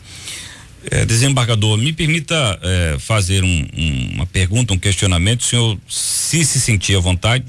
É, 0.90 1.04
desembargador, 1.06 1.78
me 1.78 1.92
permita 1.92 2.34
fazer 2.98 3.44
um, 3.44 3.68
um, 3.76 4.10
uma 4.14 4.26
pergunta, 4.26 4.74
um 4.74 4.78
questionamento. 4.78 5.42
O 5.42 5.44
senhor, 5.44 5.78
se 5.88 6.44
se 6.44 6.60
sentir 6.60 6.96
à 6.96 7.00
vontade, 7.00 7.44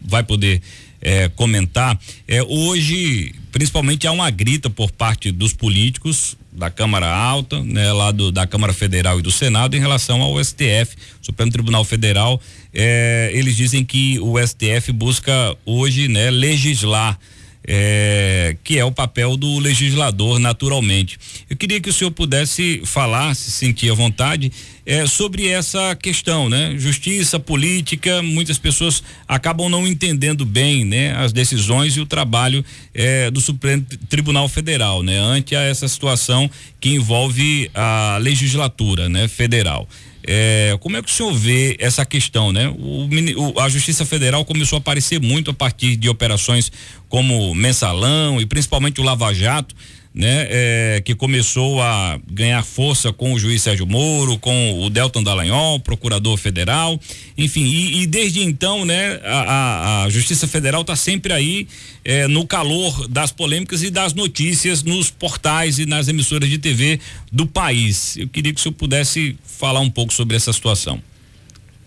vai 0.00 0.22
poder 0.22 0.62
é, 1.04 1.28
comentar. 1.28 2.00
É, 2.26 2.42
hoje, 2.42 3.34
principalmente, 3.52 4.06
há 4.06 4.12
uma 4.12 4.30
grita 4.30 4.70
por 4.70 4.90
parte 4.90 5.30
dos 5.30 5.52
políticos 5.52 6.36
da 6.54 6.70
Câmara 6.70 7.12
Alta, 7.12 7.62
né, 7.62 7.92
lá 7.92 8.10
do, 8.10 8.30
da 8.30 8.46
Câmara 8.46 8.72
Federal 8.72 9.18
e 9.18 9.22
do 9.22 9.30
Senado, 9.30 9.76
em 9.76 9.80
relação 9.80 10.22
ao 10.22 10.42
STF, 10.42 10.96
Supremo 11.20 11.50
Tribunal 11.50 11.84
Federal. 11.84 12.40
É, 12.72 13.30
eles 13.34 13.56
dizem 13.56 13.84
que 13.84 14.18
o 14.20 14.34
STF 14.38 14.92
busca 14.92 15.56
hoje 15.66 16.06
né, 16.06 16.30
legislar 16.30 17.18
é, 17.66 18.56
que 18.62 18.78
é 18.78 18.84
o 18.84 18.92
papel 18.92 19.36
do 19.36 19.58
legislador, 19.58 20.38
naturalmente. 20.38 21.18
Eu 21.48 21.56
queria 21.56 21.80
que 21.80 21.88
o 21.88 21.92
senhor 21.92 22.10
pudesse 22.10 22.82
falar, 22.84 23.34
se 23.34 23.50
sentir 23.50 23.90
à 23.90 23.94
vontade, 23.94 24.52
é, 24.86 25.06
sobre 25.06 25.48
essa 25.48 25.96
questão, 25.96 26.48
né? 26.48 26.74
Justiça, 26.76 27.40
política, 27.40 28.20
muitas 28.22 28.58
pessoas 28.58 29.02
acabam 29.26 29.68
não 29.68 29.86
entendendo 29.86 30.44
bem, 30.44 30.84
né? 30.84 31.16
As 31.16 31.32
decisões 31.32 31.96
e 31.96 32.00
o 32.00 32.06
trabalho 32.06 32.64
é, 32.92 33.30
do 33.30 33.40
Supremo 33.40 33.84
Tribunal 34.08 34.48
Federal, 34.48 35.02
né? 35.02 35.18
Ante 35.18 35.56
a 35.56 35.62
essa 35.62 35.88
situação 35.88 36.50
que 36.78 36.90
envolve 36.90 37.70
a 37.74 38.18
legislatura, 38.20 39.08
né? 39.08 39.26
Federal. 39.26 39.88
É, 40.26 40.76
como 40.80 40.96
é 40.96 41.02
que 41.02 41.10
o 41.10 41.12
senhor 41.12 41.32
vê 41.34 41.76
essa 41.78 42.04
questão, 42.06 42.50
né? 42.50 42.68
O, 42.68 43.08
o, 43.36 43.60
a 43.60 43.68
Justiça 43.68 44.06
Federal 44.06 44.44
começou 44.44 44.76
a 44.76 44.80
aparecer 44.80 45.20
muito 45.20 45.50
a 45.50 45.54
partir 45.54 45.96
de 45.96 46.08
operações 46.08 46.72
como 47.08 47.54
Mensalão 47.54 48.40
e 48.40 48.46
principalmente 48.46 49.00
o 49.00 49.04
Lava 49.04 49.32
Jato, 49.34 49.74
né? 50.14 50.46
É, 50.48 51.02
que 51.04 51.12
começou 51.12 51.82
a 51.82 52.20
ganhar 52.30 52.62
força 52.62 53.12
com 53.12 53.32
o 53.32 53.38
juiz 53.38 53.62
Sérgio 53.62 53.84
Moro, 53.84 54.38
com 54.38 54.80
o 54.80 54.88
Delton 54.88 55.24
Dallagnol, 55.24 55.80
procurador 55.80 56.36
federal, 56.36 57.00
enfim, 57.36 57.64
e, 57.64 58.02
e 58.02 58.06
desde 58.06 58.40
então, 58.40 58.84
né? 58.84 59.20
A, 59.24 59.40
a, 59.40 60.04
a 60.04 60.08
Justiça 60.10 60.46
Federal 60.46 60.82
está 60.82 60.94
sempre 60.94 61.32
aí 61.32 61.66
é, 62.04 62.28
no 62.28 62.46
calor 62.46 63.08
das 63.08 63.32
polêmicas 63.32 63.82
e 63.82 63.90
das 63.90 64.14
notícias 64.14 64.84
nos 64.84 65.10
portais 65.10 65.80
e 65.80 65.86
nas 65.86 66.06
emissoras 66.06 66.48
de 66.48 66.58
TV 66.58 67.00
do 67.32 67.44
país. 67.44 68.16
Eu 68.16 68.28
queria 68.28 68.54
que 68.54 68.60
o 68.60 68.62
senhor 68.62 68.74
pudesse 68.74 69.36
falar 69.44 69.80
um 69.80 69.90
pouco 69.90 70.14
sobre 70.14 70.36
essa 70.36 70.52
situação. 70.52 71.02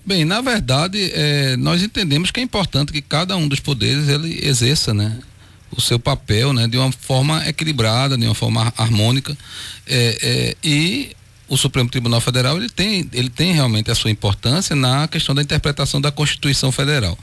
Bem, 0.06 0.26
na 0.26 0.42
verdade, 0.42 1.12
é, 1.14 1.56
nós 1.58 1.82
entendemos 1.82 2.32
que 2.32 2.40
é 2.40 2.44
importante 2.44 2.92
que 2.92 3.02
cada 3.02 3.38
um 3.38 3.48
dos 3.48 3.60
poderes 3.60 4.10
ele 4.10 4.46
exerça, 4.46 4.94
né? 4.94 5.18
O 5.76 5.82
seu 5.82 6.00
papel 6.00 6.54
né, 6.54 6.68
de 6.68 6.78
uma 6.78 6.92
forma 6.92 7.48
equilibrada, 7.48 8.18
de 8.18 8.26
uma 8.26 8.36
forma 8.36 8.74
harmônica. 8.78 9.38
É, 9.86 10.18
é, 10.22 10.58
e 10.64 11.16
o 11.50 11.56
Supremo 11.56 11.90
Tribunal 11.90 12.20
Federal 12.20 12.58
ele 12.58 12.70
tem, 12.70 13.10
ele 13.14 13.30
tem 13.30 13.54
realmente 13.54 13.90
a 13.90 13.96
sua 13.96 14.12
importância 14.12 14.76
na 14.76 15.08
questão 15.08 15.34
da 15.34 15.42
interpretação 15.42 16.02
da 16.02 16.12
Constituição 16.12 16.72
Federal. 16.72 17.18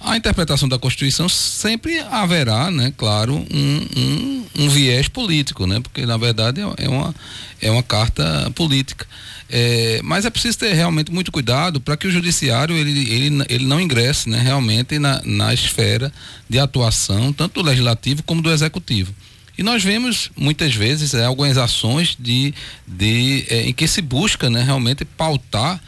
A 0.00 0.16
interpretação 0.16 0.68
da 0.68 0.78
Constituição 0.78 1.28
sempre 1.28 1.98
haverá, 2.00 2.70
né, 2.70 2.92
claro, 2.96 3.34
um, 3.34 3.86
um, 3.96 4.46
um 4.60 4.68
viés 4.68 5.08
político, 5.08 5.66
né, 5.66 5.80
porque 5.80 6.04
na 6.04 6.16
verdade 6.16 6.60
é 6.60 6.88
uma, 6.88 7.14
é 7.60 7.70
uma 7.70 7.82
carta 7.82 8.50
política. 8.54 9.06
É, 9.52 10.00
mas 10.04 10.24
é 10.24 10.30
preciso 10.30 10.58
ter 10.58 10.72
realmente 10.74 11.10
muito 11.10 11.32
cuidado 11.32 11.80
para 11.80 11.96
que 11.96 12.06
o 12.06 12.10
judiciário 12.10 12.76
ele, 12.76 13.12
ele, 13.12 13.44
ele 13.48 13.64
não 13.66 13.80
ingresse 13.80 14.28
né, 14.28 14.40
realmente 14.40 14.98
na, 14.98 15.20
na 15.24 15.52
esfera 15.52 16.12
de 16.48 16.58
atuação, 16.58 17.32
tanto 17.32 17.60
do 17.60 17.68
legislativo 17.68 18.22
como 18.22 18.40
do 18.40 18.50
executivo. 18.50 19.12
E 19.58 19.62
nós 19.62 19.82
vemos 19.82 20.30
muitas 20.36 20.74
vezes 20.74 21.14
é, 21.14 21.24
algumas 21.24 21.58
ações 21.58 22.16
de, 22.18 22.54
de, 22.86 23.44
é, 23.50 23.68
em 23.68 23.72
que 23.72 23.88
se 23.88 24.00
busca 24.00 24.48
né, 24.48 24.62
realmente 24.62 25.04
pautar 25.04 25.80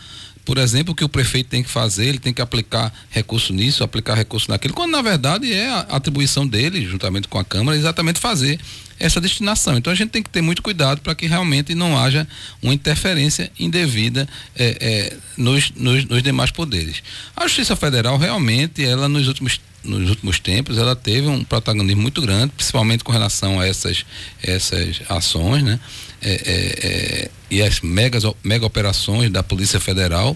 por 0.45 0.59
exemplo, 0.59 0.93
o 0.93 0.95
que 0.95 1.05
o 1.05 1.09
prefeito 1.09 1.49
tem 1.49 1.63
que 1.63 1.71
fazer, 1.71 2.07
ele 2.07 2.19
tem 2.19 2.33
que 2.33 2.43
aplicar 2.43 2.93
recurso 3.11 3.53
nisso, 3.53 3.85
aplicar 3.85 4.15
recurso 4.15 4.51
naquilo, 4.51 4.75
quando 4.75 4.91
na 4.91 5.01
verdade 5.01 5.53
é 5.53 5.69
a 5.69 5.81
atribuição 5.83 6.47
dele, 6.47 6.85
juntamente 6.85 7.29
com 7.29 7.39
a 7.39 7.45
Câmara, 7.45 7.79
exatamente 7.79 8.19
fazer 8.19 8.59
essa 9.03 9.21
destinação. 9.21 9.77
Então 9.77 9.93
a 9.93 9.97
gente 9.97 10.11
tem 10.11 10.23
que 10.23 10.31
ter 10.31 10.41
muito 10.41 10.63
cuidado 10.63 11.01
para 11.01 11.15
que 11.15 11.27
realmente 11.27 11.75
não 11.75 11.99
haja 11.99 12.27
uma 12.63 12.73
interferência 12.73 13.51
indevida 13.59 14.29
é, 14.57 14.77
é, 14.81 15.17
nos, 15.37 15.73
nos, 15.73 16.05
nos, 16.05 16.23
demais 16.23 16.53
poderes. 16.53 17.03
A 17.37 17.43
Justiça 17.43 17.75
Federal 17.75 18.17
realmente, 18.17 18.85
ela 18.85 19.09
nos 19.09 19.27
últimos 19.27 19.61
nos 19.85 20.11
últimos 20.11 20.39
tempos, 20.39 20.79
ela 20.79 20.95
teve 20.95 21.27
um 21.27 21.43
protagonismo 21.43 22.01
muito 22.01 22.23
grande, 22.23 22.53
principalmente 22.57 23.03
com 23.03 23.11
relação 23.11 23.59
a 23.59 23.67
essas, 23.67 24.07
essas 24.41 25.03
ações, 25.09 25.65
né? 25.65 25.81
É 26.23 27.29
e 27.51 27.61
as 27.61 27.83
megas, 27.83 28.23
mega 28.43 28.65
operações 28.65 29.29
da 29.29 29.43
Polícia 29.43 29.79
Federal, 29.79 30.35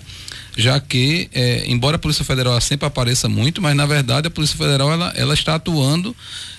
já 0.54 0.78
que, 0.78 1.30
embora 1.66 1.96
a 1.96 1.98
Polícia 1.98 2.24
Federal 2.24 2.60
sempre 2.60 2.86
apareça 2.86 3.26
muito, 3.26 3.62
mas 3.62 3.74
na 3.74 3.86
verdade 3.86 4.26
a 4.26 4.30
Polícia 4.30 4.58
Federal 4.58 4.92
ela, 4.92 5.14
ela 5.16 5.32
está 5.32 5.54
atuando 5.54 6.14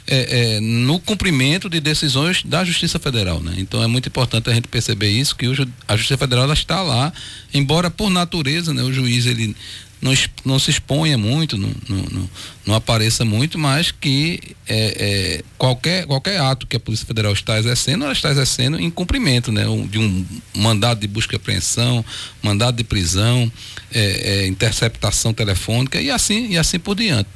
é, 0.08 0.56
é, 0.56 0.60
no 0.60 1.00
cumprimento 1.00 1.70
de 1.70 1.80
decisões 1.80 2.42
da 2.44 2.64
Justiça 2.64 2.98
Federal, 2.98 3.42
né? 3.42 3.56
Então 3.58 3.84
é 3.84 3.88
muito 3.88 4.08
importante 4.08 4.50
a 4.50 4.54
gente 4.54 4.68
perceber 4.68 5.10
isso 5.10 5.36
que 5.36 5.48
o, 5.48 5.54
a 5.88 5.98
Justiça 5.98 6.18
Federal 6.18 6.52
está 6.54 6.82
lá, 6.82 7.12
embora 7.54 7.92
por 7.92 8.10
natureza, 8.10 8.74
né, 8.74 8.82
o 8.84 8.94
juiz 8.94 9.26
ele 9.26 9.56
não, 10.08 10.14
não 10.46 10.60
se 10.60 10.72
exponha 10.72 11.18
muito, 11.18 11.58
não, 11.58 11.72
não, 11.90 12.30
não 12.66 12.76
apareça 12.76 13.26
muito, 13.26 13.60
mas 13.60 13.92
que 13.92 14.40
é, 14.68 15.40
é, 15.40 15.44
qualquer, 15.58 16.06
qualquer 16.06 16.40
ato 16.40 16.66
que 16.66 16.78
a 16.78 16.80
Polícia 16.80 17.06
Federal 17.06 17.34
está 17.34 17.60
exercendo, 17.60 18.04
ela 18.04 18.14
está 18.14 18.32
exercendo 18.32 18.80
em 18.80 18.90
cumprimento 18.90 19.52
né, 19.52 19.64
de 19.90 20.00
um 20.00 20.26
mandado 20.56 21.02
de 21.02 21.08
busca 21.08 21.36
e 21.36 21.38
apreensão, 21.38 22.04
mandado 22.42 22.78
de 22.78 22.84
prisão, 22.84 23.52
é, 23.94 24.44
é, 24.44 24.48
interceptação 24.48 25.34
telefônica 25.34 26.00
e 26.02 26.10
assim, 26.10 26.52
e 26.52 26.58
assim 26.58 26.80
por 26.80 26.96
diante. 26.96 27.30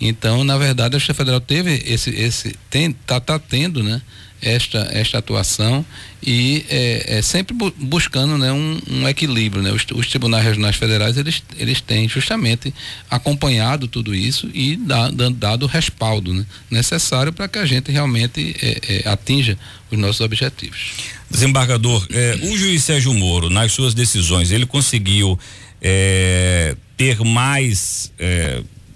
Então, 0.00 0.44
na 0.44 0.56
verdade, 0.56 0.96
a 0.96 0.98
Justiça 0.98 1.14
Federal 1.14 1.40
teve 1.40 1.82
esse, 1.86 2.10
esse 2.10 2.54
tem, 2.70 2.92
tá, 2.92 3.20
tá 3.20 3.38
tendo, 3.38 3.82
né? 3.82 4.00
Esta, 4.44 4.88
esta 4.92 5.18
atuação 5.18 5.84
e 6.22 6.64
é, 6.68 7.18
é 7.18 7.22
sempre 7.22 7.54
bu 7.54 7.72
buscando 7.78 8.38
né, 8.38 8.52
um, 8.52 8.80
um, 8.90 9.08
equilíbrio. 9.08 9.62
Né? 9.62 9.72
Os, 9.72 9.84
os, 9.94 10.06
tribunais 10.06 10.44
regionais 10.44 10.76
federais 10.76 11.16
eles, 11.16 11.42
eles 11.58 11.80
têm 11.80 12.08
justamente 12.08 12.72
acompanhado 13.10 13.88
tudo 13.88 14.14
isso 14.14 14.50
e 14.52 14.76
dá, 14.76 15.10
dado 15.10 15.64
o 15.64 15.66
respaldo 15.66 16.32
né, 16.32 16.44
necessário 16.70 17.32
para 17.32 17.48
que 17.48 17.58
a 17.58 17.66
gente 17.66 17.90
realmente 17.90 18.54
é, 18.62 19.02
é, 19.04 19.08
atinja 19.08 19.58
os 19.90 19.98
nossos 19.98 20.20
objetivos. 20.20 20.92
Desembargador, 21.30 22.06
é, 22.10 22.38
o 22.42 22.56
juiz 22.56 22.84
Sérgio 22.84 23.12
Moro, 23.14 23.50
nas 23.50 23.72
suas 23.72 23.94
decisões, 23.94 24.50
ele 24.50 24.66
conseguiu 24.66 25.38
é, 25.80 26.76
ter 26.96 27.20
mais, 27.24 28.12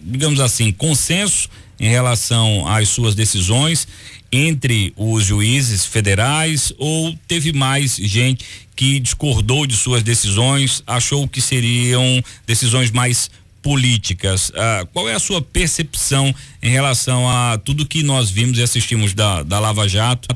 digamos 0.00 0.40
assim, 0.40 0.70
consenso 0.72 1.48
em 1.80 1.88
relação 1.88 2.66
às 2.66 2.88
suas 2.88 3.14
decisões 3.14 3.86
entre 4.30 4.92
os 4.96 5.24
juízes 5.24 5.84
federais 5.84 6.72
ou 6.78 7.16
teve 7.26 7.52
mais 7.52 7.96
gente 7.96 8.44
que 8.76 9.00
discordou 9.00 9.66
de 9.66 9.74
suas 9.74 10.02
decisões, 10.02 10.82
achou 10.86 11.26
que 11.26 11.40
seriam 11.40 12.22
decisões 12.46 12.90
mais 12.90 13.30
políticas. 13.62 14.52
Ah, 14.54 14.86
qual 14.92 15.08
é 15.08 15.14
a 15.14 15.18
sua 15.18 15.42
percepção 15.42 16.32
em 16.62 16.70
relação 16.70 17.28
a 17.28 17.58
tudo 17.58 17.86
que 17.86 18.02
nós 18.02 18.30
vimos 18.30 18.58
e 18.58 18.62
assistimos 18.62 19.14
da, 19.14 19.42
da 19.42 19.58
Lava 19.58 19.88
Jato 19.88 20.28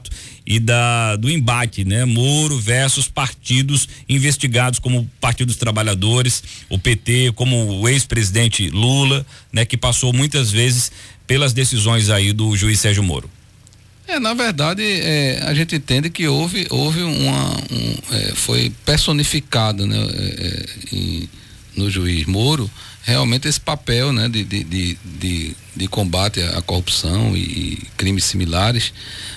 e 0.45 0.59
da 0.59 1.17
do 1.17 1.31
embate, 1.31 1.85
né? 1.85 2.05
Moro 2.05 2.59
versus 2.59 3.09
partidos 3.09 3.89
investigados 4.09 4.79
como 4.79 5.01
o 5.01 5.11
Partido 5.21 5.47
dos 5.47 5.57
Trabalhadores, 5.57 6.43
o 6.69 6.79
PT, 6.79 7.33
como 7.35 7.81
o 7.81 7.89
ex-presidente 7.89 8.69
Lula, 8.71 9.25
né? 9.53 9.65
Que 9.65 9.77
passou 9.77 10.13
muitas 10.13 10.51
vezes 10.51 10.91
pelas 11.27 11.53
decisões 11.53 12.11
aí 12.11 12.33
do 12.33 12.57
juiz 12.57 12.81
Sérgio 12.81 13.03
Moro. 13.03 13.31
É, 14.13 14.21
na 14.21 14.35
verdade, 14.35 14.83
é, 14.83 15.41
a 15.43 15.55
gente 15.55 15.75
entende 15.75 16.11
que 16.11 16.29
houve, 16.29 16.67
houve 16.69 17.03
uma. 17.03 17.51
Um, 17.71 18.15
é, 18.15 18.33
foi 18.35 18.71
personificado 18.85 19.87
né, 19.87 19.97
é, 19.97 20.47
é, 20.47 20.97
em, 20.97 21.29
no 21.75 21.91
juiz 21.91 22.27
Moro 22.27 22.71
realmente 23.05 23.49
esse 23.49 23.59
papel 23.59 24.13
né, 24.13 24.29
de, 24.29 24.45
de, 24.45 24.63
de, 24.63 24.99
de, 25.03 25.57
de 25.75 25.89
combate 25.89 26.43
à 26.43 26.61
corrupção 26.61 27.35
e 27.35 27.79
crimes 27.97 28.25
similares. 28.27 28.93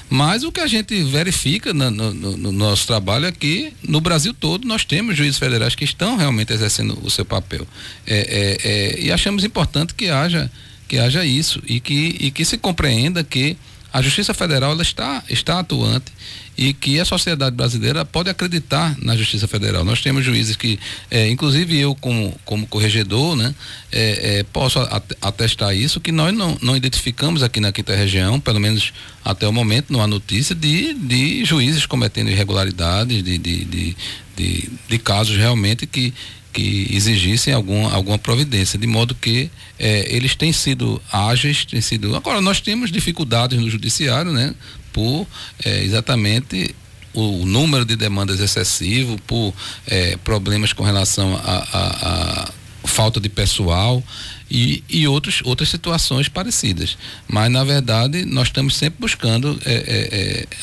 Mas 0.10 0.44
o 0.44 0.52
que 0.52 0.60
a 0.60 0.68
gente 0.68 1.02
verifica 1.04 1.74
no, 1.74 1.90
no, 1.90 2.14
no, 2.14 2.52
nosso 2.52 2.86
trabalho 2.86 3.26
é 3.26 3.32
que 3.32 3.72
no 3.82 4.02
Brasil 4.02 4.34
todo 4.34 4.68
nós 4.68 4.84
temos 4.84 5.16
juízes 5.16 5.40
federais 5.40 5.74
que 5.74 5.86
estão 5.86 6.18
realmente 6.18 6.52
exercendo 6.52 7.00
o 7.02 7.10
seu 7.10 7.24
papel. 7.24 7.66
É, 8.06 8.18
é, 8.18 8.70
é, 8.70 9.00
e 9.00 9.12
achamos 9.12 9.46
importante 9.46 9.96
que 9.96 10.10
haja, 10.10 10.52
que 10.88 10.98
haja 10.98 11.26
isso 11.26 11.62
e 11.66 11.80
que, 11.80 12.18
e 12.20 12.30
que 12.30 12.44
se 12.44 12.58
compreenda 12.58 13.24
que 13.24 13.58
a 13.96 14.02
Justiça 14.02 14.34
Federal 14.34 14.74
ela 14.74 14.82
está, 14.82 15.24
está 15.30 15.58
atuante 15.58 16.12
e 16.58 16.74
que 16.74 17.00
a 17.00 17.06
sociedade 17.06 17.56
brasileira 17.56 18.04
pode 18.04 18.30
acreditar 18.30 18.94
na 19.02 19.16
Justiça 19.16 19.48
Federal. 19.48 19.86
Nós 19.86 20.02
temos 20.02 20.26
juízes 20.26 20.58
que, 20.58 20.78
é, 21.10 21.30
inclusive 21.30 21.80
eu 21.80 21.96
como, 21.96 22.38
como 22.44 22.68
corregedor, 22.68 23.38
né, 23.38 23.56
é, 23.94 24.40
é, 24.40 24.44
posso 24.44 24.80
atestar 25.22 25.74
isso, 25.74 26.02
que 26.02 26.12
nós 26.12 26.34
não, 26.34 26.58
não 26.62 26.76
identificamos 26.76 27.42
aqui 27.42 27.62
na 27.62 27.72
quinta 27.72 27.96
região, 27.96 28.38
pelo 28.38 28.60
menos 28.60 28.92
até 29.24 29.48
o 29.48 29.54
momento, 29.54 29.94
não 29.94 30.02
há 30.02 30.08
notícia 30.08 30.54
de, 30.54 30.94
de 30.94 31.46
juízes 31.46 31.86
cometendo 31.86 32.30
irregularidades, 32.30 33.24
de, 33.24 33.38
de, 33.38 33.64
de, 33.64 33.98
de, 34.36 34.70
de 34.90 35.00
casos 35.00 35.38
realmente 35.38 35.88
que 35.88 36.14
que 36.56 36.88
exigissem 36.90 37.54
algum, 37.54 37.86
alguma 37.94 38.18
providência, 38.18 38.80
de 38.80 38.88
modo 38.88 39.14
que 39.14 39.52
eh, 39.78 40.08
eles 40.10 40.36
têm 40.36 40.54
sido 40.54 41.02
ágeis, 41.12 41.66
têm 41.66 41.82
sido. 41.82 42.16
Agora, 42.16 42.40
nós 42.40 42.62
temos 42.62 42.90
dificuldades 42.90 43.60
no 43.60 43.70
judiciário, 43.70 44.32
né? 44.32 44.56
Por 44.94 45.28
eh, 45.66 45.84
exatamente 45.84 46.74
o 47.14 47.46
número 47.46 47.84
de 47.84 47.98
demandas 47.98 48.40
excessivo, 48.40 49.20
por 49.28 49.54
eh, 49.86 50.18
problemas 50.24 50.72
com 50.72 50.84
relação 50.84 51.36
a 51.44 52.50
falta 52.86 53.20
de 53.20 53.28
pessoal 53.28 54.02
e, 54.50 54.82
e 54.90 55.06
outros, 55.10 55.42
outras 55.44 55.68
situações 55.68 56.30
parecidas. 56.30 56.98
Mas, 57.28 57.52
na 57.52 57.66
verdade, 57.66 58.24
nós 58.24 58.48
estamos 58.48 58.78
sempre 58.78 59.02
buscando 59.02 59.60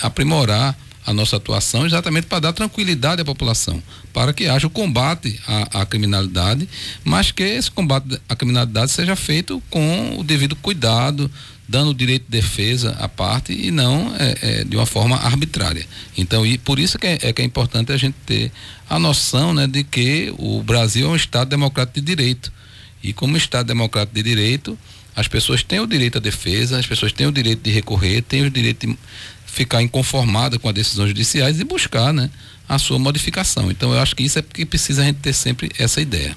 aprimorar 0.00 0.74
a 1.04 1.12
nossa 1.12 1.36
atuação 1.36 1.86
exatamente 1.86 2.26
para 2.26 2.40
dar 2.40 2.52
tranquilidade 2.52 3.20
à 3.20 3.24
população, 3.24 3.82
para 4.12 4.32
que 4.32 4.46
haja 4.46 4.66
o 4.66 4.70
combate 4.70 5.38
à, 5.46 5.82
à, 5.82 5.86
criminalidade, 5.86 6.68
mas 7.04 7.32
que 7.32 7.42
esse 7.42 7.70
combate 7.70 8.20
à 8.28 8.36
criminalidade 8.36 8.92
seja 8.92 9.16
feito 9.16 9.62
com 9.68 10.18
o 10.18 10.22
devido 10.22 10.54
cuidado, 10.56 11.30
dando 11.68 11.90
o 11.90 11.94
direito 11.94 12.24
de 12.24 12.40
defesa 12.40 12.96
à 13.00 13.08
parte 13.08 13.52
e 13.52 13.70
não 13.70 14.14
é, 14.18 14.36
é, 14.42 14.64
de 14.64 14.76
uma 14.76 14.86
forma 14.86 15.16
arbitrária. 15.16 15.86
Então, 16.16 16.44
e 16.44 16.58
por 16.58 16.78
isso 16.78 16.98
que 16.98 17.06
é, 17.06 17.18
é, 17.22 17.32
que 17.32 17.40
é 17.40 17.44
importante 17.44 17.92
a 17.92 17.96
gente 17.96 18.16
ter 18.26 18.52
a 18.88 18.98
noção 18.98 19.54
né, 19.54 19.66
de 19.66 19.82
que 19.82 20.32
o 20.38 20.62
Brasil 20.62 21.06
é 21.06 21.10
um 21.10 21.16
Estado 21.16 21.48
democrático 21.48 22.00
de 22.00 22.06
direito. 22.06 22.52
E 23.02 23.12
como 23.12 23.36
Estado 23.36 23.66
democrático 23.66 24.14
de 24.14 24.22
direito, 24.22 24.78
as 25.14 25.28
pessoas 25.28 25.62
têm 25.62 25.80
o 25.80 25.86
direito 25.86 26.18
à 26.18 26.20
defesa, 26.20 26.78
as 26.78 26.86
pessoas 26.86 27.12
têm 27.12 27.26
o 27.26 27.32
direito 27.32 27.62
de 27.62 27.70
recorrer, 27.70 28.22
têm 28.22 28.42
o 28.44 28.50
direito 28.50 28.86
de 28.86 28.98
ficar 29.52 29.82
inconformada 29.82 30.58
com 30.58 30.68
as 30.68 30.74
decisões 30.74 31.08
judiciais 31.08 31.60
e 31.60 31.64
buscar 31.64 32.12
né, 32.12 32.30
a 32.66 32.78
sua 32.78 32.98
modificação. 32.98 33.70
Então 33.70 33.92
eu 33.92 34.00
acho 34.00 34.16
que 34.16 34.22
isso 34.22 34.38
é 34.38 34.42
porque 34.42 34.64
precisa 34.64 35.02
a 35.02 35.04
gente 35.04 35.18
ter 35.18 35.34
sempre 35.34 35.70
essa 35.78 36.00
ideia. 36.00 36.34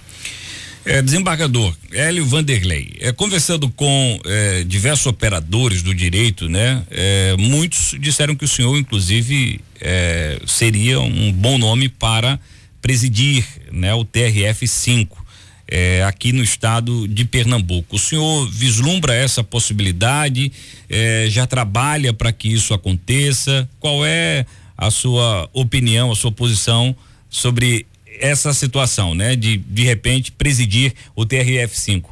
É, 0.84 1.01
desembargador 1.01 1.73
Hélio 1.91 2.25
Vanderlei, 2.25 2.93
é, 2.99 3.12
conversando 3.12 3.69
com 3.69 4.19
é, 4.25 4.63
diversos 4.65 5.08
operadores 5.08 5.82
do 5.82 5.95
direito, 5.95 6.47
né? 6.47 6.84
É, 6.91 7.36
muitos 7.39 7.95
disseram 7.99 8.36
que 8.36 8.45
o 8.45 8.47
senhor, 8.47 8.78
inclusive, 8.78 9.62
é, 9.82 10.39
seria 10.45 10.99
um 10.99 11.32
bom 11.32 11.58
nome 11.58 11.89
para 11.89 12.39
presidir, 12.82 13.43
né? 13.71 13.95
O 13.95 14.06
TRF 14.06 14.67
5 14.67 15.25
é, 15.67 16.04
aqui 16.04 16.32
no 16.32 16.43
estado 16.43 17.08
de 17.08 17.25
Pernambuco. 17.25 17.95
O 17.95 17.99
senhor 17.99 18.49
vislumbra 18.49 19.13
essa 19.13 19.43
possibilidade? 19.43 20.51
É, 20.89 21.28
já 21.30 21.47
trabalha 21.47 22.13
para 22.13 22.32
que 22.32 22.47
isso 22.47 22.73
aconteça? 22.73 23.67
Qual 23.80 24.06
é 24.06 24.45
a 24.78 24.91
sua 24.91 25.49
opinião, 25.54 26.12
a 26.12 26.15
sua 26.15 26.32
posição 26.32 26.95
sobre 27.30 27.86
essa 28.19 28.54
situação, 28.54 29.13
né? 29.15 29.36
De 29.36 29.58
de 29.58 29.84
repente 29.84 30.32
presidir 30.32 30.93
o 31.15 31.25
TRF5? 31.25 32.06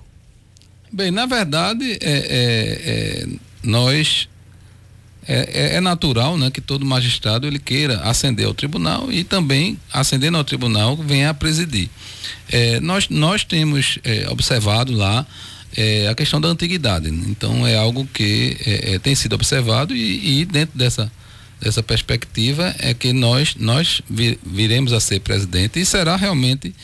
Bem, 0.92 1.12
na 1.12 1.26
verdade, 1.26 1.94
é, 1.94 1.98
é, 2.02 2.82
é 2.86 3.28
nós 3.64 4.28
é, 5.26 5.74
é, 5.74 5.76
é, 5.76 5.82
natural 5.82 6.38
né, 6.38 6.52
que 6.52 6.60
todo 6.60 6.86
magistrado 6.86 7.48
ele 7.48 7.58
queira 7.58 8.02
ascender 8.02 8.46
ao 8.46 8.54
tribunal 8.54 9.10
e 9.10 9.24
também 9.24 9.80
ascendendo 9.92 10.38
ao 10.38 10.44
tribunal 10.44 10.98
venha 10.98 11.30
a 11.30 11.34
presidir. 11.34 11.90
É, 12.52 12.80
nós, 12.82 13.08
nós 13.08 13.44
temos 13.46 14.00
é, 14.04 14.28
observado 14.30 14.92
lá 14.92 15.26
é, 15.78 16.10
a 16.10 16.16
questão 16.16 16.42
da 16.42 16.50
antiguidade. 16.50 17.08
Então 17.10 17.66
é 17.66 17.78
algo 17.78 18.06
que 18.14 18.58
é, 18.66 19.00
tem 19.00 19.16
sido 19.16 19.34
observado 19.34 19.96
e, 19.96 20.42
e, 20.42 20.46
dentro 20.46 20.78
dessa, 20.78 21.10
dessa 21.62 21.82
perspectiva 21.82 22.76
é 22.80 22.94
que 22.94 23.14
nós, 23.14 23.56
nós 23.58 24.02
vir, 24.10 24.38
viremos 24.46 24.92
a 24.92 25.00
ser 25.00 25.22
presidente 25.22 25.80
e 25.80 25.86
será 25.86 26.16
realmente 26.16 26.76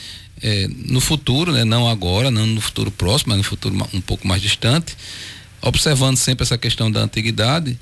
no 0.85 1.01
futuro, 1.01 1.51
né, 1.51 1.65
não 1.65 1.85
agora, 1.85 2.31
não 2.31 2.47
no 2.47 2.61
futuro 2.61 2.89
próximo, 2.89 3.31
mas 3.31 3.39
no 3.39 3.43
futuro 3.43 3.75
um 3.93 3.99
pouco 3.99 4.25
mais 4.25 4.41
distante, 4.41 4.95
observando 5.61 6.15
sempre 6.15 6.43
essa 6.43 6.57
questão 6.57 6.89
da 6.89 7.01
antiguidade 7.01 7.77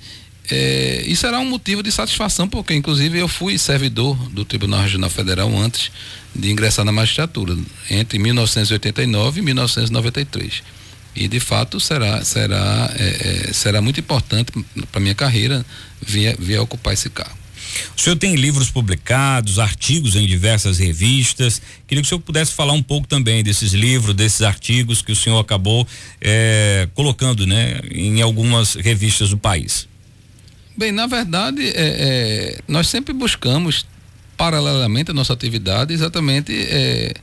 é, 0.50 1.04
isso 1.06 1.22
será 1.22 1.40
um 1.40 1.50
motivo 1.50 1.84
de 1.84 1.92
satisfação, 1.92 2.48
porque 2.48 2.74
inclusive 2.74 3.20
eu 3.20 3.28
fui 3.28 3.58
servidor 3.58 4.16
do 4.30 4.46
Tribunal 4.46 4.82
Regional 4.82 5.10
Federal 5.10 5.56
antes 5.58 5.92
de 6.34 6.52
ingressar 6.52 6.86
na 6.86 6.92
magistratura, 6.92 7.58
entre 7.90 8.18
1989 8.18 9.40
e 9.40 9.44
1993. 9.44 10.64
E 11.16 11.28
de 11.28 11.40
fato 11.40 11.80
será, 11.80 12.24
será, 12.24 12.94
é, 12.98 13.48
é, 13.50 13.54
será 13.54 13.82
muito 13.82 14.00
importante 14.00 14.52
para 14.92 15.02
minha 15.02 15.16
carreira 15.16 15.66
vir, 16.02 16.38
vir 16.40 16.60
ocupar 16.60 16.94
esse 16.94 17.10
cargo. 17.10 17.36
O 17.98 18.02
senhor 18.02 18.16
tem 18.16 18.36
livros 18.36 18.70
publicados, 18.70 19.60
artigos 19.60 20.16
em 20.16 20.26
diversas 20.26 20.80
revistas. 20.80 21.62
Queria 21.86 22.02
que 22.02 22.08
o 22.08 22.10
senhor 22.10 22.22
pudesse 22.22 22.54
falar 22.54 22.74
um 22.74 22.82
pouco 22.82 23.08
também 23.08 23.44
desses 23.44 23.74
livros, 23.74 24.16
desses 24.16 24.42
artigos 24.42 25.02
que 25.02 25.12
o 25.12 25.16
senhor 25.16 25.40
acabou 25.40 25.86
é, 26.22 26.88
colocando 26.94 27.46
né, 27.46 27.82
em 27.92 28.22
algumas 28.22 28.76
revistas 28.76 29.30
do 29.32 29.38
país. 29.38 29.88
Bem, 30.78 30.92
na 30.92 31.08
verdade, 31.08 31.68
é, 31.70 31.74
é, 31.76 32.60
nós 32.68 32.88
sempre 32.88 33.12
buscamos, 33.12 33.84
paralelamente 34.38 35.10
à 35.10 35.14
nossa 35.14 35.34
atividade, 35.34 35.92
exatamente 35.92 36.54
é, 36.54 37.16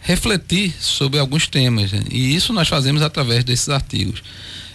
refletir 0.00 0.74
sobre 0.80 1.20
alguns 1.20 1.46
temas. 1.46 1.92
Né? 1.92 2.02
E 2.10 2.34
isso 2.34 2.52
nós 2.52 2.66
fazemos 2.66 3.02
através 3.02 3.44
desses 3.44 3.68
artigos. 3.68 4.24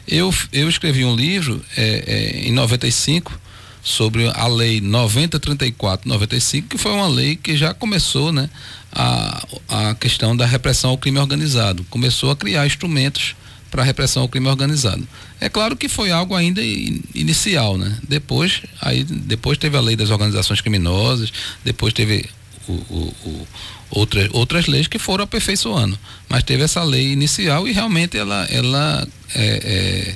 Eu, 0.07 0.33
eu 0.53 0.69
escrevi 0.69 1.03
um 1.03 1.13
livro 1.13 1.61
é, 1.75 2.03
é, 2.07 2.47
em 2.47 2.53
95 2.53 3.37
sobre 3.83 4.29
a 4.29 4.47
lei 4.47 4.79
9034-95, 4.79 6.69
que 6.69 6.77
foi 6.77 6.93
uma 6.93 7.09
lei 7.09 7.35
que 7.35 7.57
já 7.57 7.73
começou 7.73 8.31
né, 8.31 8.49
a, 8.93 9.45
a 9.67 9.95
questão 9.95 10.37
da 10.37 10.45
repressão 10.45 10.91
ao 10.91 10.97
crime 10.97 11.19
organizado. 11.19 11.85
Começou 11.89 12.31
a 12.31 12.35
criar 12.35 12.65
instrumentos 12.65 13.35
para 13.69 13.81
a 13.81 13.85
repressão 13.85 14.21
ao 14.23 14.29
crime 14.29 14.47
organizado. 14.47 15.05
É 15.41 15.49
claro 15.49 15.75
que 15.75 15.89
foi 15.89 16.11
algo 16.11 16.35
ainda 16.35 16.61
inicial, 16.61 17.75
né? 17.75 17.97
Depois, 18.07 18.61
aí, 18.79 19.03
depois 19.03 19.57
teve 19.57 19.75
a 19.75 19.81
lei 19.81 19.95
das 19.95 20.11
organizações 20.11 20.61
criminosas, 20.61 21.33
depois 21.65 21.93
teve 21.95 22.29
o, 22.67 22.73
o, 22.73 23.15
o, 23.25 23.47
outras, 23.89 24.29
outras 24.33 24.67
leis 24.67 24.87
que 24.87 24.99
foram 24.99 25.23
aperfeiçoando. 25.23 25.97
Mas 26.29 26.43
teve 26.43 26.61
essa 26.63 26.83
lei 26.83 27.11
inicial 27.11 27.67
e 27.67 27.71
realmente 27.71 28.19
ela, 28.19 28.45
ela, 28.51 29.07
é, 29.33 30.15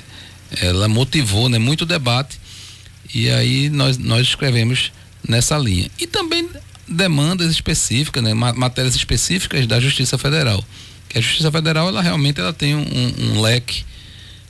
é, 0.60 0.66
ela 0.68 0.86
motivou 0.86 1.48
né, 1.48 1.58
muito 1.58 1.84
debate 1.84 2.38
e 3.12 3.28
aí 3.28 3.68
nós, 3.68 3.98
nós 3.98 4.28
escrevemos 4.28 4.92
nessa 5.28 5.58
linha. 5.58 5.90
E 5.98 6.06
também 6.06 6.48
demandas 6.86 7.50
específicas, 7.50 8.22
né, 8.22 8.32
matérias 8.32 8.94
específicas 8.94 9.66
da 9.66 9.80
Justiça 9.80 10.16
Federal. 10.16 10.64
Que 11.08 11.18
a 11.18 11.20
Justiça 11.20 11.50
Federal 11.50 11.88
ela 11.88 12.00
realmente 12.00 12.40
ela 12.40 12.52
tem 12.52 12.76
um, 12.76 13.14
um 13.18 13.40
leque 13.40 13.84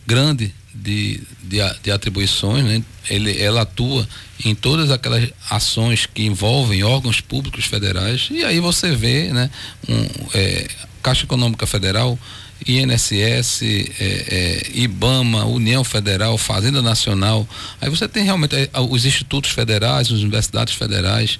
grande 0.06 0.52
de, 0.82 1.20
de, 1.42 1.58
de, 1.82 1.90
atribuições, 1.90 2.64
né? 2.64 2.82
Ele, 3.08 3.40
ela 3.40 3.62
atua 3.62 4.06
em 4.44 4.54
todas 4.54 4.90
aquelas 4.90 5.30
ações 5.50 6.06
que 6.06 6.24
envolvem 6.24 6.82
órgãos 6.82 7.20
públicos 7.20 7.64
federais 7.64 8.28
e 8.30 8.44
aí 8.44 8.60
você 8.60 8.94
vê, 8.94 9.32
né? 9.32 9.50
Um, 9.88 10.06
é, 10.34 10.68
Caixa 11.02 11.24
Econômica 11.24 11.66
Federal, 11.66 12.18
INSS, 12.66 13.62
é, 13.62 13.84
é, 14.00 14.70
IBAMA, 14.74 15.44
União 15.44 15.84
Federal, 15.84 16.36
Fazenda 16.38 16.82
Nacional. 16.82 17.48
Aí 17.80 17.88
você 17.88 18.08
tem 18.08 18.24
realmente 18.24 18.56
é, 18.56 18.70
os 18.90 19.04
institutos 19.04 19.50
federais, 19.50 20.08
as 20.08 20.20
universidades 20.20 20.74
federais, 20.74 21.38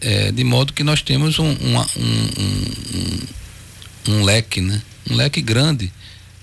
é, 0.00 0.30
de 0.32 0.44
modo 0.44 0.72
que 0.72 0.84
nós 0.84 1.00
temos 1.00 1.38
um, 1.38 1.46
um, 1.46 1.78
um, 1.96 3.20
um, 4.08 4.24
leque, 4.24 4.60
né? 4.60 4.82
Um 5.10 5.16
leque 5.16 5.40
grande 5.40 5.90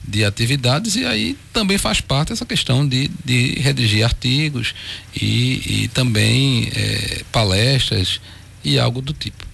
de 0.07 0.25
atividades 0.25 0.95
e 0.95 1.05
aí 1.05 1.37
também 1.53 1.77
faz 1.77 2.01
parte 2.01 2.33
essa 2.33 2.45
questão 2.45 2.87
de, 2.87 3.09
de 3.23 3.59
redigir 3.59 4.03
artigos 4.03 4.73
e, 5.15 5.83
e 5.83 5.87
também 5.89 6.69
é, 6.75 7.21
palestras 7.31 8.19
e 8.63 8.79
algo 8.79 9.01
do 9.01 9.13
tipo. 9.13 9.51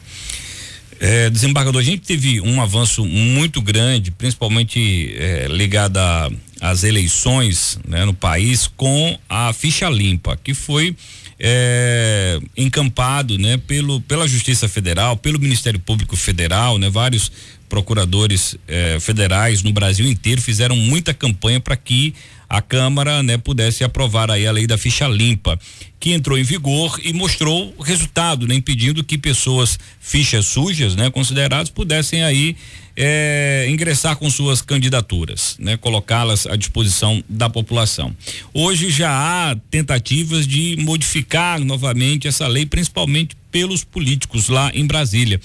É, 0.99 1.29
desembargador, 1.29 1.79
a 1.79 1.85
gente 1.85 2.01
teve 2.01 2.41
um 2.41 2.59
avanço 2.59 3.05
muito 3.05 3.61
grande, 3.61 4.09
principalmente 4.09 5.13
é, 5.15 5.47
ligado 5.47 5.99
às 6.59 6.83
eleições 6.83 7.79
né, 7.87 8.03
no 8.03 8.15
país, 8.15 8.67
com 8.67 9.17
a 9.29 9.53
ficha 9.53 9.87
limpa, 9.89 10.35
que 10.43 10.55
foi 10.55 10.95
é, 11.39 12.39
encampado 12.55 13.37
né, 13.37 13.57
pelo, 13.57 14.01
pela 14.01 14.27
Justiça 14.27 14.67
Federal, 14.67 15.15
pelo 15.15 15.39
Ministério 15.39 15.79
Público 15.79 16.15
Federal, 16.15 16.79
né, 16.79 16.89
vários 16.89 17.31
procuradores 17.69 18.55
eh, 18.67 18.97
federais 18.99 19.63
no 19.63 19.71
Brasil 19.71 20.05
inteiro 20.07 20.41
fizeram 20.41 20.75
muita 20.75 21.13
campanha 21.13 21.59
para 21.59 21.75
que 21.75 22.13
a 22.49 22.61
Câmara 22.61 23.21
né, 23.21 23.37
pudesse 23.37 23.83
aprovar 23.83 24.31
aí 24.31 24.47
a 24.47 24.51
lei 24.51 24.65
da 24.65 24.77
ficha 24.77 25.07
limpa, 25.07 25.59
que 25.99 26.13
entrou 26.13 26.37
em 26.37 26.43
vigor 26.43 26.99
e 27.03 27.11
mostrou 27.11 27.75
resultado, 27.79 28.47
né, 28.47 28.55
impedindo 28.55 29.03
que 29.03 29.17
pessoas 29.17 29.77
fichas 29.99 30.47
sujas, 30.47 30.95
né, 30.95 31.09
consideradas, 31.09 31.69
pudessem 31.69 32.23
aí 32.23 32.55
é, 32.95 33.67
ingressar 33.69 34.15
com 34.15 34.29
suas 34.29 34.61
candidaturas, 34.61 35.55
né, 35.59 35.75
colocá-las 35.77 36.47
à 36.47 36.55
disposição 36.55 37.21
da 37.27 37.49
população. 37.49 38.15
Hoje 38.53 38.89
já 38.89 39.11
há 39.11 39.55
tentativas 39.69 40.47
de 40.47 40.77
modificar 40.79 41.59
novamente 41.59 42.27
essa 42.27 42.47
lei, 42.47 42.65
principalmente 42.65 43.35
pelos 43.51 43.83
políticos 43.83 44.49
lá 44.49 44.71
em 44.73 44.85
Brasília. 44.85 45.39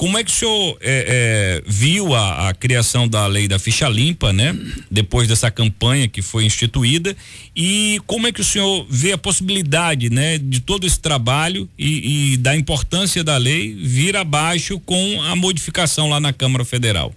Como 0.00 0.16
é 0.16 0.24
que 0.24 0.30
o 0.30 0.34
senhor 0.34 0.78
é, 0.80 1.60
é, 1.60 1.62
viu 1.70 2.14
a, 2.14 2.48
a, 2.48 2.54
criação 2.54 3.06
da 3.06 3.26
lei 3.26 3.46
da 3.46 3.58
ficha 3.58 3.86
limpa, 3.86 4.32
né? 4.32 4.56
Depois 4.90 5.28
dessa 5.28 5.50
campanha 5.50 6.08
que 6.08 6.22
foi 6.22 6.46
instituída 6.46 7.14
e 7.54 8.00
como 8.06 8.26
é 8.26 8.32
que 8.32 8.40
o 8.40 8.44
senhor 8.44 8.86
vê 8.88 9.12
a 9.12 9.18
possibilidade, 9.18 10.08
né, 10.08 10.38
de 10.38 10.60
todo 10.60 10.86
esse 10.86 10.98
trabalho 10.98 11.68
e, 11.78 12.32
e 12.32 12.36
da 12.38 12.56
importância 12.56 13.22
da 13.22 13.36
lei 13.36 13.74
vir 13.74 14.16
abaixo 14.16 14.80
com 14.80 15.20
a 15.24 15.36
modificação 15.36 16.08
lá 16.08 16.18
na 16.18 16.32
Câmara 16.32 16.64
Federal? 16.64 17.14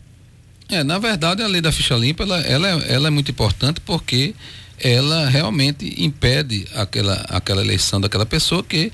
É, 0.68 0.84
na 0.84 1.00
verdade 1.00 1.42
a 1.42 1.48
lei 1.48 1.62
da 1.62 1.72
ficha 1.72 1.96
limpa 1.96 2.24
ela, 2.24 2.42
ela, 2.42 2.68
é, 2.68 2.96
ela 2.96 3.08
é 3.08 3.12
muito 3.12 3.32
importante 3.32 3.80
porque 3.80 4.36
ela 4.78 5.30
realmente 5.30 6.04
impede 6.04 6.68
aquela, 6.76 7.14
aquela 7.30 7.62
eleição 7.62 8.02
daquela 8.02 8.26
pessoa 8.26 8.62
que 8.62 8.92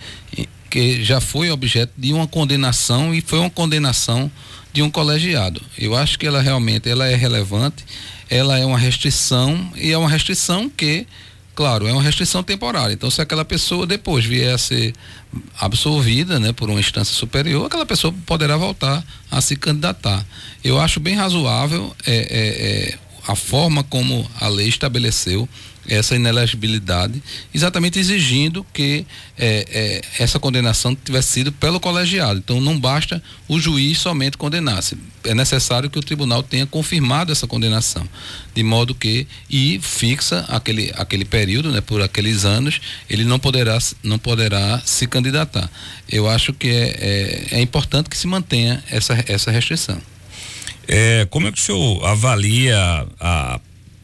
que 0.69 1.03
já 1.03 1.19
foi 1.19 1.49
objeto 1.49 1.93
de 1.97 2.13
uma 2.13 2.27
condenação 2.27 3.13
e 3.13 3.21
foi 3.21 3.39
uma 3.39 3.49
condenação 3.49 4.31
de 4.71 4.81
um 4.81 4.89
colegiado. 4.89 5.61
Eu 5.77 5.95
acho 5.95 6.17
que 6.19 6.27
ela 6.27 6.41
realmente 6.41 6.89
ela 6.89 7.07
é 7.07 7.15
relevante, 7.15 7.83
ela 8.29 8.57
é 8.57 8.65
uma 8.65 8.77
restrição 8.77 9.71
e 9.75 9.91
é 9.91 9.97
uma 9.97 10.09
restrição 10.09 10.69
que, 10.69 11.07
claro, 11.55 11.87
é 11.87 11.91
uma 11.91 12.03
restrição 12.03 12.43
temporária. 12.43 12.93
Então, 12.93 13.09
se 13.09 13.21
aquela 13.21 13.43
pessoa 13.43 13.87
depois 13.87 14.25
vier 14.25 14.53
a 14.53 14.57
ser 14.57 14.93
absolvida, 15.59 16.39
né, 16.39 16.53
por 16.53 16.69
uma 16.69 16.79
instância 16.79 17.15
superior, 17.15 17.65
aquela 17.65 17.85
pessoa 17.85 18.13
poderá 18.25 18.55
voltar 18.57 19.03
a 19.31 19.41
se 19.41 19.55
candidatar. 19.55 20.23
Eu 20.63 20.79
acho 20.79 20.99
bem 20.99 21.15
razoável 21.15 21.95
é, 22.05 22.15
é, 22.15 22.17
é, 22.91 22.99
a 23.27 23.35
forma 23.35 23.83
como 23.83 24.29
a 24.39 24.47
lei 24.47 24.67
estabeleceu 24.67 25.49
essa 25.89 26.15
inelegibilidade, 26.15 27.21
exatamente 27.53 27.97
exigindo 27.97 28.65
que 28.71 29.05
é, 29.37 29.65
é, 29.71 30.23
essa 30.23 30.39
condenação 30.39 30.95
tivesse 30.95 31.31
sido 31.31 31.51
pelo 31.51 31.79
colegiado. 31.79 32.39
Então 32.39 32.61
não 32.61 32.79
basta 32.79 33.21
o 33.47 33.59
juiz 33.59 33.97
somente 33.97 34.37
condenasse. 34.37 34.97
É 35.23 35.33
necessário 35.33 35.89
que 35.89 35.97
o 35.97 36.01
tribunal 36.01 36.43
tenha 36.43 36.65
confirmado 36.65 37.31
essa 37.31 37.47
condenação, 37.47 38.07
de 38.53 38.63
modo 38.63 38.93
que 38.95 39.27
e 39.49 39.79
fixa 39.81 40.45
aquele, 40.47 40.91
aquele 40.95 41.25
período, 41.25 41.71
né, 41.71 41.81
por 41.81 42.01
aqueles 42.01 42.45
anos, 42.45 42.79
ele 43.09 43.25
não 43.25 43.39
poderá 43.39 43.77
não 44.03 44.19
poderá 44.19 44.79
se 44.85 45.07
candidatar. 45.07 45.69
Eu 46.07 46.29
acho 46.29 46.53
que 46.53 46.69
é, 46.69 47.47
é, 47.51 47.57
é 47.57 47.61
importante 47.61 48.09
que 48.09 48.17
se 48.17 48.27
mantenha 48.27 48.83
essa 48.89 49.23
essa 49.27 49.51
restrição. 49.51 49.99
É, 50.87 51.27
como 51.29 51.47
é 51.47 51.51
que 51.51 51.59
o 51.59 51.61
senhor 51.61 52.03
avalia 52.05 53.07
a 53.19 53.59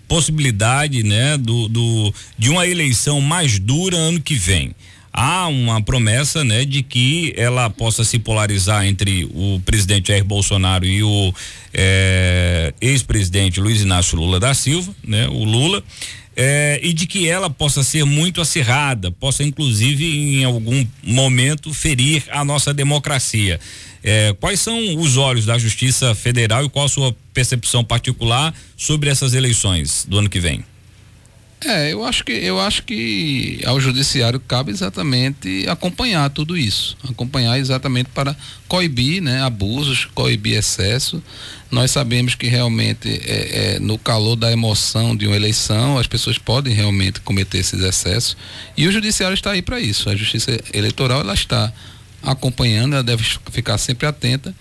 possibilidade, 0.07 1.03
né, 1.03 1.37
do, 1.37 1.67
do, 1.67 2.13
de 2.37 2.49
uma 2.49 2.67
eleição 2.67 3.21
mais 3.21 3.59
dura 3.59 3.95
ano 3.95 4.21
que 4.21 4.35
vem. 4.35 4.75
Há 5.11 5.47
uma 5.47 5.81
promessa, 5.81 6.43
né, 6.43 6.65
de 6.65 6.83
que 6.83 7.33
ela 7.37 7.69
possa 7.69 8.03
se 8.03 8.19
polarizar 8.19 8.85
entre 8.85 9.23
o 9.33 9.61
presidente 9.65 10.09
Jair 10.09 10.25
Bolsonaro 10.25 10.85
e 10.85 11.01
o 11.03 11.33
é, 11.73 12.73
ex-presidente 12.81 13.61
Luiz 13.61 13.81
Inácio 13.81 14.17
Lula 14.17 14.39
da 14.39 14.53
Silva, 14.53 14.93
né, 15.03 15.27
o 15.29 15.43
Lula. 15.45 15.81
É, 16.35 16.79
e 16.83 16.91
de 16.91 17.07
que 17.07 17.29
ela 17.29 17.49
possa 17.49 17.81
ser 17.83 18.03
muito 18.03 18.41
acirrada, 18.41 19.09
possa 19.09 19.43
inclusive 19.43 20.05
em 20.05 20.43
algum 20.43 20.85
momento 21.01 21.73
ferir 21.73 22.23
a 22.29 22.43
nossa 22.43 22.73
democracia. 22.73 23.59
É, 24.03 24.35
quais 24.39 24.59
são 24.59 24.97
os 24.97 25.17
olhos 25.17 25.45
da 25.45 25.57
Justiça 25.57 26.13
Federal 26.13 26.65
e 26.65 26.69
qual 26.69 26.85
a 26.85 26.89
sua 26.89 27.15
percepção 27.33 27.83
particular 27.83 28.53
sobre 28.75 29.09
essas 29.09 29.33
eleições 29.33 30.05
do 30.07 30.19
ano 30.19 30.29
que 30.29 30.39
vem? 30.39 30.63
É, 31.63 31.91
eu 31.93 32.03
acho 32.03 32.23
que 32.23 32.31
eu 32.31 32.59
acho 32.59 32.83
que 32.83 33.59
ao 33.65 33.79
judiciário 33.79 34.39
cabe 34.39 34.71
exatamente 34.71 35.65
acompanhar 35.67 36.29
tudo 36.29 36.57
isso, 36.57 36.97
acompanhar 37.09 37.57
exatamente 37.57 38.09
para 38.13 38.35
coibir, 38.67 39.21
né, 39.21 39.41
abusos, 39.41 40.05
coibir 40.13 40.57
excesso. 40.57 41.23
Nós 41.71 41.91
sabemos 41.91 42.35
que 42.35 42.47
realmente 42.47 43.09
é, 43.25 43.75
é, 43.75 43.79
no 43.79 43.97
calor 43.97 44.35
da 44.35 44.51
emoção 44.51 45.15
de 45.15 45.25
uma 45.25 45.35
eleição 45.35 45.97
as 45.97 46.07
pessoas 46.07 46.37
podem 46.37 46.73
realmente 46.73 47.21
cometer 47.21 47.59
esses 47.59 47.81
excessos 47.81 48.37
e 48.77 48.87
o 48.87 48.91
judiciário 48.91 49.33
está 49.33 49.51
aí 49.51 49.61
para 49.61 49.79
isso. 49.79 50.09
A 50.09 50.15
justiça 50.15 50.59
eleitoral 50.73 51.21
ela 51.21 51.33
está 51.33 51.71
acompanhando, 52.21 52.93
ela 52.93 53.03
deve 53.03 53.23
ficar 53.51 53.77
sempre 53.77 54.05
atenta 54.05 54.53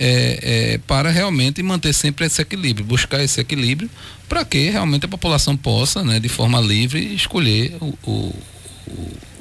é, 0.00 0.38
é, 0.72 0.78
para 0.78 1.10
realmente 1.10 1.62
manter 1.62 1.92
sempre 1.92 2.24
esse 2.24 2.40
equilíbrio, 2.40 2.86
buscar 2.86 3.22
esse 3.22 3.38
equilíbrio 3.38 3.90
para 4.26 4.42
que 4.46 4.70
realmente 4.70 5.04
a 5.04 5.08
população 5.08 5.54
possa, 5.54 6.02
né, 6.02 6.18
de 6.18 6.28
forma 6.28 6.58
livre, 6.58 7.14
escolher 7.14 7.76
o, 7.82 7.94
o, 8.04 8.34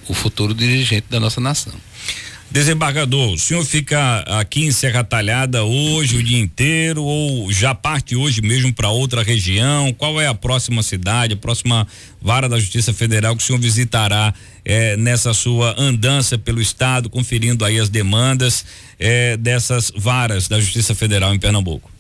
o 0.10 0.14
futuro 0.14 0.54
dirigente 0.54 1.06
da 1.10 1.18
nossa 1.18 1.40
nação. 1.40 1.74
Desembargador, 2.52 3.34
o 3.34 3.38
senhor 3.38 3.64
fica 3.64 4.22
aqui 4.22 4.66
em 4.66 4.72
Serra 4.72 5.04
Talhada 5.04 5.64
hoje 5.64 6.18
o 6.18 6.24
dia 6.24 6.40
inteiro 6.40 7.04
ou 7.04 7.52
já 7.52 7.76
parte 7.76 8.16
hoje 8.16 8.42
mesmo 8.42 8.74
para 8.74 8.90
outra 8.90 9.22
região? 9.22 9.94
Qual 9.94 10.20
é 10.20 10.26
a 10.26 10.34
próxima 10.34 10.82
cidade, 10.82 11.36
a 11.36 11.38
próxima 11.38 11.88
vara 12.20 12.50
da 12.50 12.60
Justiça 12.60 12.92
Federal 12.92 13.36
que 13.36 13.44
o 13.44 13.46
senhor 13.46 13.60
visitará 13.60 14.34
eh, 14.66 14.98
nessa 14.98 15.32
sua 15.32 15.80
andança 15.80 16.40
pelo 16.40 16.60
estado, 16.60 17.08
conferindo 17.08 17.64
aí 17.64 17.80
as 17.80 17.88
demandas 17.88 18.66
eh, 19.00 19.38
dessas 19.38 19.92
varas 19.96 20.48
da 20.48 20.60
Justiça 20.60 20.96
Federal 20.96 21.36
em 21.36 21.40
Pernambuco? 21.40 21.92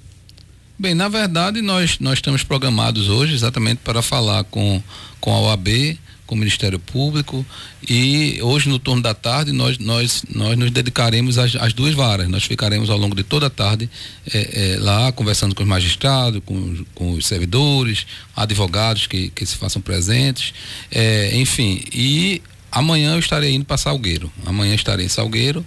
Bem, 0.79 0.95
na 0.95 1.09
verdade 1.09 1.61
nós 1.61 1.99
nós 1.99 2.15
estamos 2.15 2.41
programados 2.41 3.07
hoje 3.07 3.35
exatamente 3.35 3.81
para 3.83 4.01
falar 4.01 4.43
com 4.45 4.81
com 5.19 5.31
a 5.31 5.39
OAB 5.41 5.99
com 6.29 6.35
o 6.35 6.37
Ministério 6.37 6.77
Público 6.77 7.43
e 7.89 8.39
hoje 8.43 8.69
no 8.69 8.77
turno 8.77 9.01
da 9.01 9.15
tarde 9.15 9.51
nós 9.51 9.79
nós 9.79 10.21
nós 10.29 10.55
nos 10.55 10.69
dedicaremos 10.69 11.39
às, 11.39 11.55
às 11.55 11.73
duas 11.73 11.95
varas. 11.95 12.29
Nós 12.29 12.43
ficaremos 12.43 12.91
ao 12.91 12.99
longo 12.99 13.15
de 13.15 13.23
toda 13.23 13.47
a 13.47 13.49
tarde 13.49 13.89
é, 14.31 14.75
é, 14.75 14.79
lá 14.79 15.11
conversando 15.11 15.55
com 15.55 15.63
os 15.63 15.67
magistrados 15.67 16.39
com, 16.45 16.85
com 16.93 17.13
os 17.13 17.25
servidores 17.25 18.05
advogados 18.35 19.07
que, 19.07 19.29
que 19.29 19.43
se 19.43 19.55
façam 19.55 19.81
presentes 19.81 20.53
é, 20.91 21.35
enfim. 21.35 21.81
E 21.91 22.43
amanhã 22.71 23.13
eu 23.13 23.19
estarei 23.19 23.55
indo 23.55 23.65
para 23.65 23.77
Salgueiro. 23.77 24.31
Amanhã 24.45 24.75
estarei 24.75 25.07
em 25.07 25.09
Salgueiro 25.09 25.65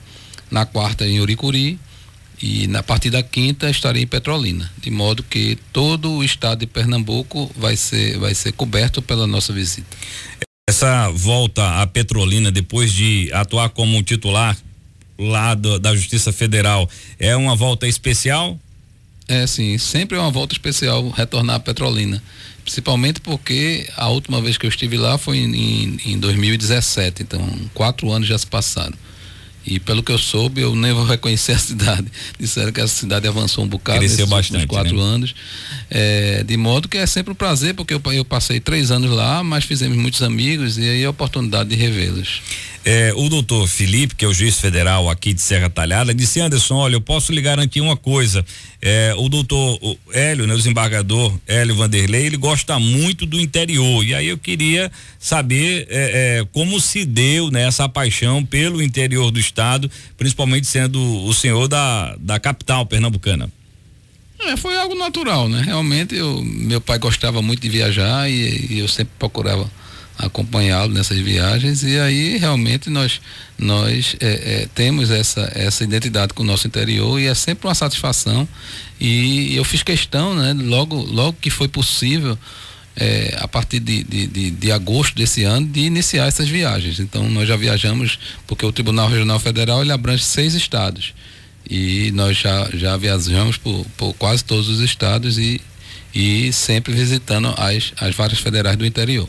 na 0.48 0.64
quarta 0.64 1.04
em 1.04 1.18
Uricuri 1.18 1.76
e 2.42 2.66
na 2.66 2.82
partir 2.82 3.08
da 3.08 3.22
quinta 3.22 3.70
estarei 3.70 4.02
em 4.02 4.06
Petrolina, 4.06 4.68
de 4.80 4.90
modo 4.90 5.22
que 5.22 5.56
todo 5.72 6.10
o 6.10 6.24
estado 6.24 6.60
de 6.60 6.66
Pernambuco 6.66 7.48
vai 7.56 7.76
ser 7.76 8.18
vai 8.18 8.34
ser 8.34 8.52
coberto 8.52 9.00
pela 9.00 9.28
nossa 9.28 9.52
visita. 9.52 9.96
Essa 10.70 11.10
volta 11.10 11.82
à 11.82 11.86
Petrolina 11.88 12.48
depois 12.52 12.92
de 12.92 13.28
atuar 13.32 13.68
como 13.70 14.00
titular 14.00 14.56
lá 15.18 15.54
do, 15.54 15.76
da 15.76 15.92
Justiça 15.92 16.32
Federal 16.32 16.88
é 17.18 17.34
uma 17.34 17.56
volta 17.56 17.88
especial? 17.88 18.56
É 19.26 19.44
sim, 19.44 19.76
sempre 19.76 20.16
é 20.16 20.20
uma 20.20 20.30
volta 20.30 20.54
especial 20.54 21.08
retornar 21.10 21.56
à 21.56 21.60
Petrolina, 21.60 22.22
principalmente 22.62 23.20
porque 23.20 23.88
a 23.96 24.08
última 24.08 24.40
vez 24.40 24.56
que 24.56 24.64
eu 24.64 24.70
estive 24.70 24.96
lá 24.96 25.18
foi 25.18 25.38
em, 25.38 25.98
em 26.04 26.18
2017, 26.20 27.24
então 27.24 27.44
quatro 27.74 28.12
anos 28.12 28.28
já 28.28 28.38
se 28.38 28.46
passaram. 28.46 28.96
E 29.64 29.78
pelo 29.78 30.02
que 30.02 30.10
eu 30.10 30.18
soube, 30.18 30.60
eu 30.60 30.74
nem 30.74 30.92
vou 30.92 31.04
reconhecer 31.04 31.52
a 31.52 31.58
cidade. 31.58 32.06
Disseram 32.38 32.72
que 32.72 32.80
a 32.80 32.88
cidade 32.88 33.28
avançou 33.28 33.64
um 33.64 33.68
bocado 33.68 33.98
Cresceu 33.98 34.26
bastante, 34.26 34.66
quatro 34.66 34.96
né? 34.96 35.02
anos. 35.02 35.34
É, 35.90 36.42
de 36.42 36.56
modo 36.56 36.88
que 36.88 36.98
é 36.98 37.06
sempre 37.06 37.32
um 37.32 37.34
prazer, 37.34 37.74
porque 37.74 37.94
eu, 37.94 38.02
eu, 38.12 38.24
passei 38.24 38.58
três 38.58 38.90
anos 38.90 39.10
lá, 39.10 39.44
mas 39.44 39.64
fizemos 39.64 39.96
muitos 39.96 40.22
amigos 40.22 40.78
e 40.78 40.88
aí 40.88 41.04
a 41.04 41.10
oportunidade 41.10 41.68
de 41.68 41.76
revê-los. 41.76 42.42
É, 42.84 43.12
o 43.14 43.28
doutor 43.28 43.68
Felipe, 43.68 44.16
que 44.16 44.24
é 44.24 44.28
o 44.28 44.34
juiz 44.34 44.58
federal 44.58 45.08
aqui 45.08 45.32
de 45.32 45.40
Serra 45.40 45.70
Talhada, 45.70 46.12
disse: 46.12 46.40
Anderson, 46.40 46.74
olha, 46.74 46.96
eu 46.96 47.00
posso 47.00 47.30
lhe 47.32 47.40
garantir 47.40 47.80
uma 47.80 47.96
coisa. 47.96 48.44
É, 48.84 49.14
o 49.16 49.28
doutor 49.28 49.78
Hélio, 50.12 50.44
né, 50.44 50.54
o 50.54 50.56
desembargador 50.56 51.32
Hélio 51.46 51.76
Vanderlei, 51.76 52.26
ele 52.26 52.36
gosta 52.36 52.80
muito 52.80 53.24
do 53.24 53.40
interior. 53.40 54.04
E 54.04 54.12
aí 54.12 54.26
eu 54.26 54.36
queria 54.36 54.90
saber 55.20 55.86
é, 55.88 56.40
é, 56.40 56.44
como 56.52 56.80
se 56.80 57.04
deu 57.04 57.48
né, 57.48 57.62
essa 57.62 57.88
paixão 57.88 58.44
pelo 58.44 58.82
interior 58.82 59.30
do 59.30 59.38
estado, 59.38 59.88
principalmente 60.16 60.66
sendo 60.66 61.00
o 61.24 61.32
senhor 61.32 61.68
da, 61.68 62.16
da 62.18 62.40
capital 62.40 62.84
pernambucana. 62.84 63.48
É, 64.40 64.56
foi 64.56 64.76
algo 64.76 64.96
natural, 64.96 65.48
né? 65.48 65.62
Realmente, 65.64 66.16
eu, 66.16 66.42
meu 66.42 66.80
pai 66.80 66.98
gostava 66.98 67.40
muito 67.40 67.60
de 67.60 67.68
viajar 67.68 68.28
e, 68.28 68.66
e 68.68 68.78
eu 68.80 68.88
sempre 68.88 69.12
procurava 69.16 69.70
acompanhá-lo 70.18 70.92
nessas 70.92 71.18
viagens. 71.18 71.82
E 71.82 71.98
aí 71.98 72.36
realmente 72.38 72.90
nós 72.90 73.20
nós 73.58 74.16
é, 74.20 74.62
é, 74.62 74.68
temos 74.74 75.10
essa 75.10 75.50
essa 75.54 75.84
identidade 75.84 76.34
com 76.34 76.42
o 76.42 76.46
nosso 76.46 76.66
interior 76.66 77.18
e 77.18 77.26
é 77.26 77.34
sempre 77.34 77.66
uma 77.66 77.74
satisfação. 77.74 78.46
E 79.00 79.56
eu 79.56 79.64
fiz 79.64 79.82
questão 79.82 80.34
né 80.34 80.54
logo 80.56 80.96
logo 80.96 81.36
que 81.40 81.50
foi 81.50 81.68
possível 81.68 82.38
é, 82.94 83.36
a 83.40 83.48
partir 83.48 83.80
de, 83.80 84.04
de, 84.04 84.26
de, 84.26 84.50
de, 84.50 84.72
agosto 84.72 85.16
desse 85.16 85.44
ano 85.44 85.66
de 85.66 85.80
iniciar 85.80 86.26
essas 86.26 86.48
viagens. 86.48 87.00
Então 87.00 87.28
nós 87.30 87.48
já 87.48 87.56
viajamos 87.56 88.18
porque 88.46 88.66
o 88.66 88.72
Tribunal 88.72 89.08
Regional 89.08 89.40
Federal 89.40 89.82
ele 89.82 89.92
abrange 89.92 90.24
seis 90.24 90.54
estados. 90.54 91.14
E 91.68 92.10
nós 92.12 92.36
já 92.36 92.68
já 92.74 92.96
viajamos 92.96 93.56
por, 93.56 93.86
por 93.96 94.12
quase 94.14 94.44
todos 94.44 94.68
os 94.68 94.80
estados 94.80 95.38
e 95.38 95.60
e 96.14 96.52
sempre 96.52 96.92
visitando 96.92 97.54
as 97.56 97.92
as 97.98 98.14
várias 98.14 98.38
federais 98.38 98.76
do 98.76 98.84
interior 98.84 99.28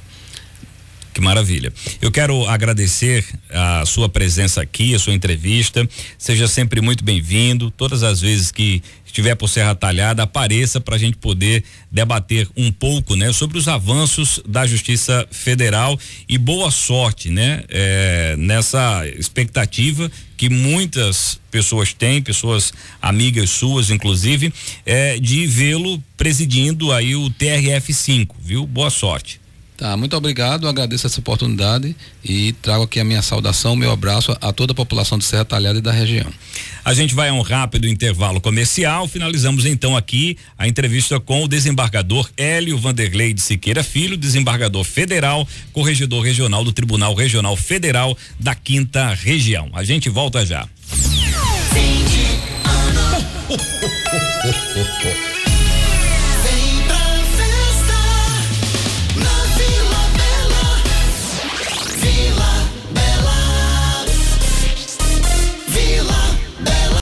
que 1.14 1.22
maravilha. 1.22 1.72
Eu 2.02 2.12
quero 2.12 2.46
agradecer 2.48 3.26
a 3.50 3.86
sua 3.86 4.10
presença 4.10 4.62
aqui, 4.62 4.94
a 4.96 5.00
sua 5.00 5.14
entrevista. 5.14 5.88
Seja 6.18 6.48
sempre 6.48 6.82
muito 6.82 7.04
bem-vindo. 7.04 7.72
Todas 7.72 8.04
as 8.04 8.20
vezes 8.20 8.52
que 8.52 8.82
estiver 9.14 9.36
por 9.36 9.48
Serra 9.48 9.76
Talhada, 9.76 10.24
apareça 10.24 10.82
para 10.82 10.96
a 10.96 10.98
gente 10.98 11.18
poder 11.18 11.64
debater 11.92 12.50
um 12.58 12.72
pouco, 12.72 13.16
né, 13.16 13.32
sobre 13.32 13.60
os 13.60 13.68
avanços 13.68 14.42
da 14.44 14.66
Justiça 14.66 15.28
Federal 15.30 16.00
e 16.28 16.36
boa 16.36 16.72
sorte, 16.72 17.30
né, 17.30 17.64
é, 17.70 18.36
nessa 18.40 19.08
expectativa 19.08 20.12
que 20.36 20.50
muitas 20.50 21.40
pessoas 21.52 21.94
têm, 21.94 22.24
pessoas 22.24 22.74
amigas 23.00 23.52
suas, 23.52 23.92
inclusive, 23.92 24.52
é, 24.84 25.20
de 25.20 25.46
vê-lo 25.46 26.04
presidindo 26.18 26.92
aí 26.92 27.16
o 27.16 27.30
TRF5, 27.30 28.30
viu? 28.42 28.66
Boa 28.66 28.90
sorte. 28.90 29.43
Tá, 29.76 29.98
muito 29.98 30.16
obrigado, 30.16 30.68
agradeço 30.68 31.08
essa 31.08 31.20
oportunidade 31.20 31.96
e 32.24 32.54
trago 32.54 32.84
aqui 32.84 33.00
a 33.00 33.04
minha 33.04 33.24
saudação, 33.24 33.76
meu 33.76 33.92
abraço 33.92 34.38
a 34.40 34.54
toda 34.54 34.72
a 34.72 34.76
população 34.76 35.18
de 35.18 35.26
Serra 35.26 35.44
Talhada 35.44 35.80
e 35.80 35.82
da 35.82 35.92
região. 35.92 36.32
A 36.86 36.94
gente 36.94 37.16
vai 37.16 37.30
a 37.30 37.34
um 37.34 37.42
rápido 37.42 37.88
intervalo 37.88 38.40
comercial, 38.40 39.08
finalizamos 39.08 39.66
então 39.66 39.98
aqui 39.98 40.38
a 40.58 40.68
entrevista 40.68 41.20
com 41.20 41.44
o 41.44 41.48
desembargador 41.48 42.30
Hélio 42.38 42.78
Vanderlei 42.78 43.34
de 43.34 43.42
Siqueira 43.42 43.84
Filho, 43.84 44.16
desembargador 44.16 44.84
federal, 44.84 45.48
corregedor 45.72 46.24
regional 46.24 46.64
do 46.64 46.72
Tribunal 46.72 47.16
Regional 47.16 47.56
Federal 47.56 48.16
da 48.40 48.54
Quinta 48.54 49.12
Região. 49.16 49.72
A 49.74 49.84
gente 49.84 50.08
volta 50.08 50.46
já. 50.46 50.68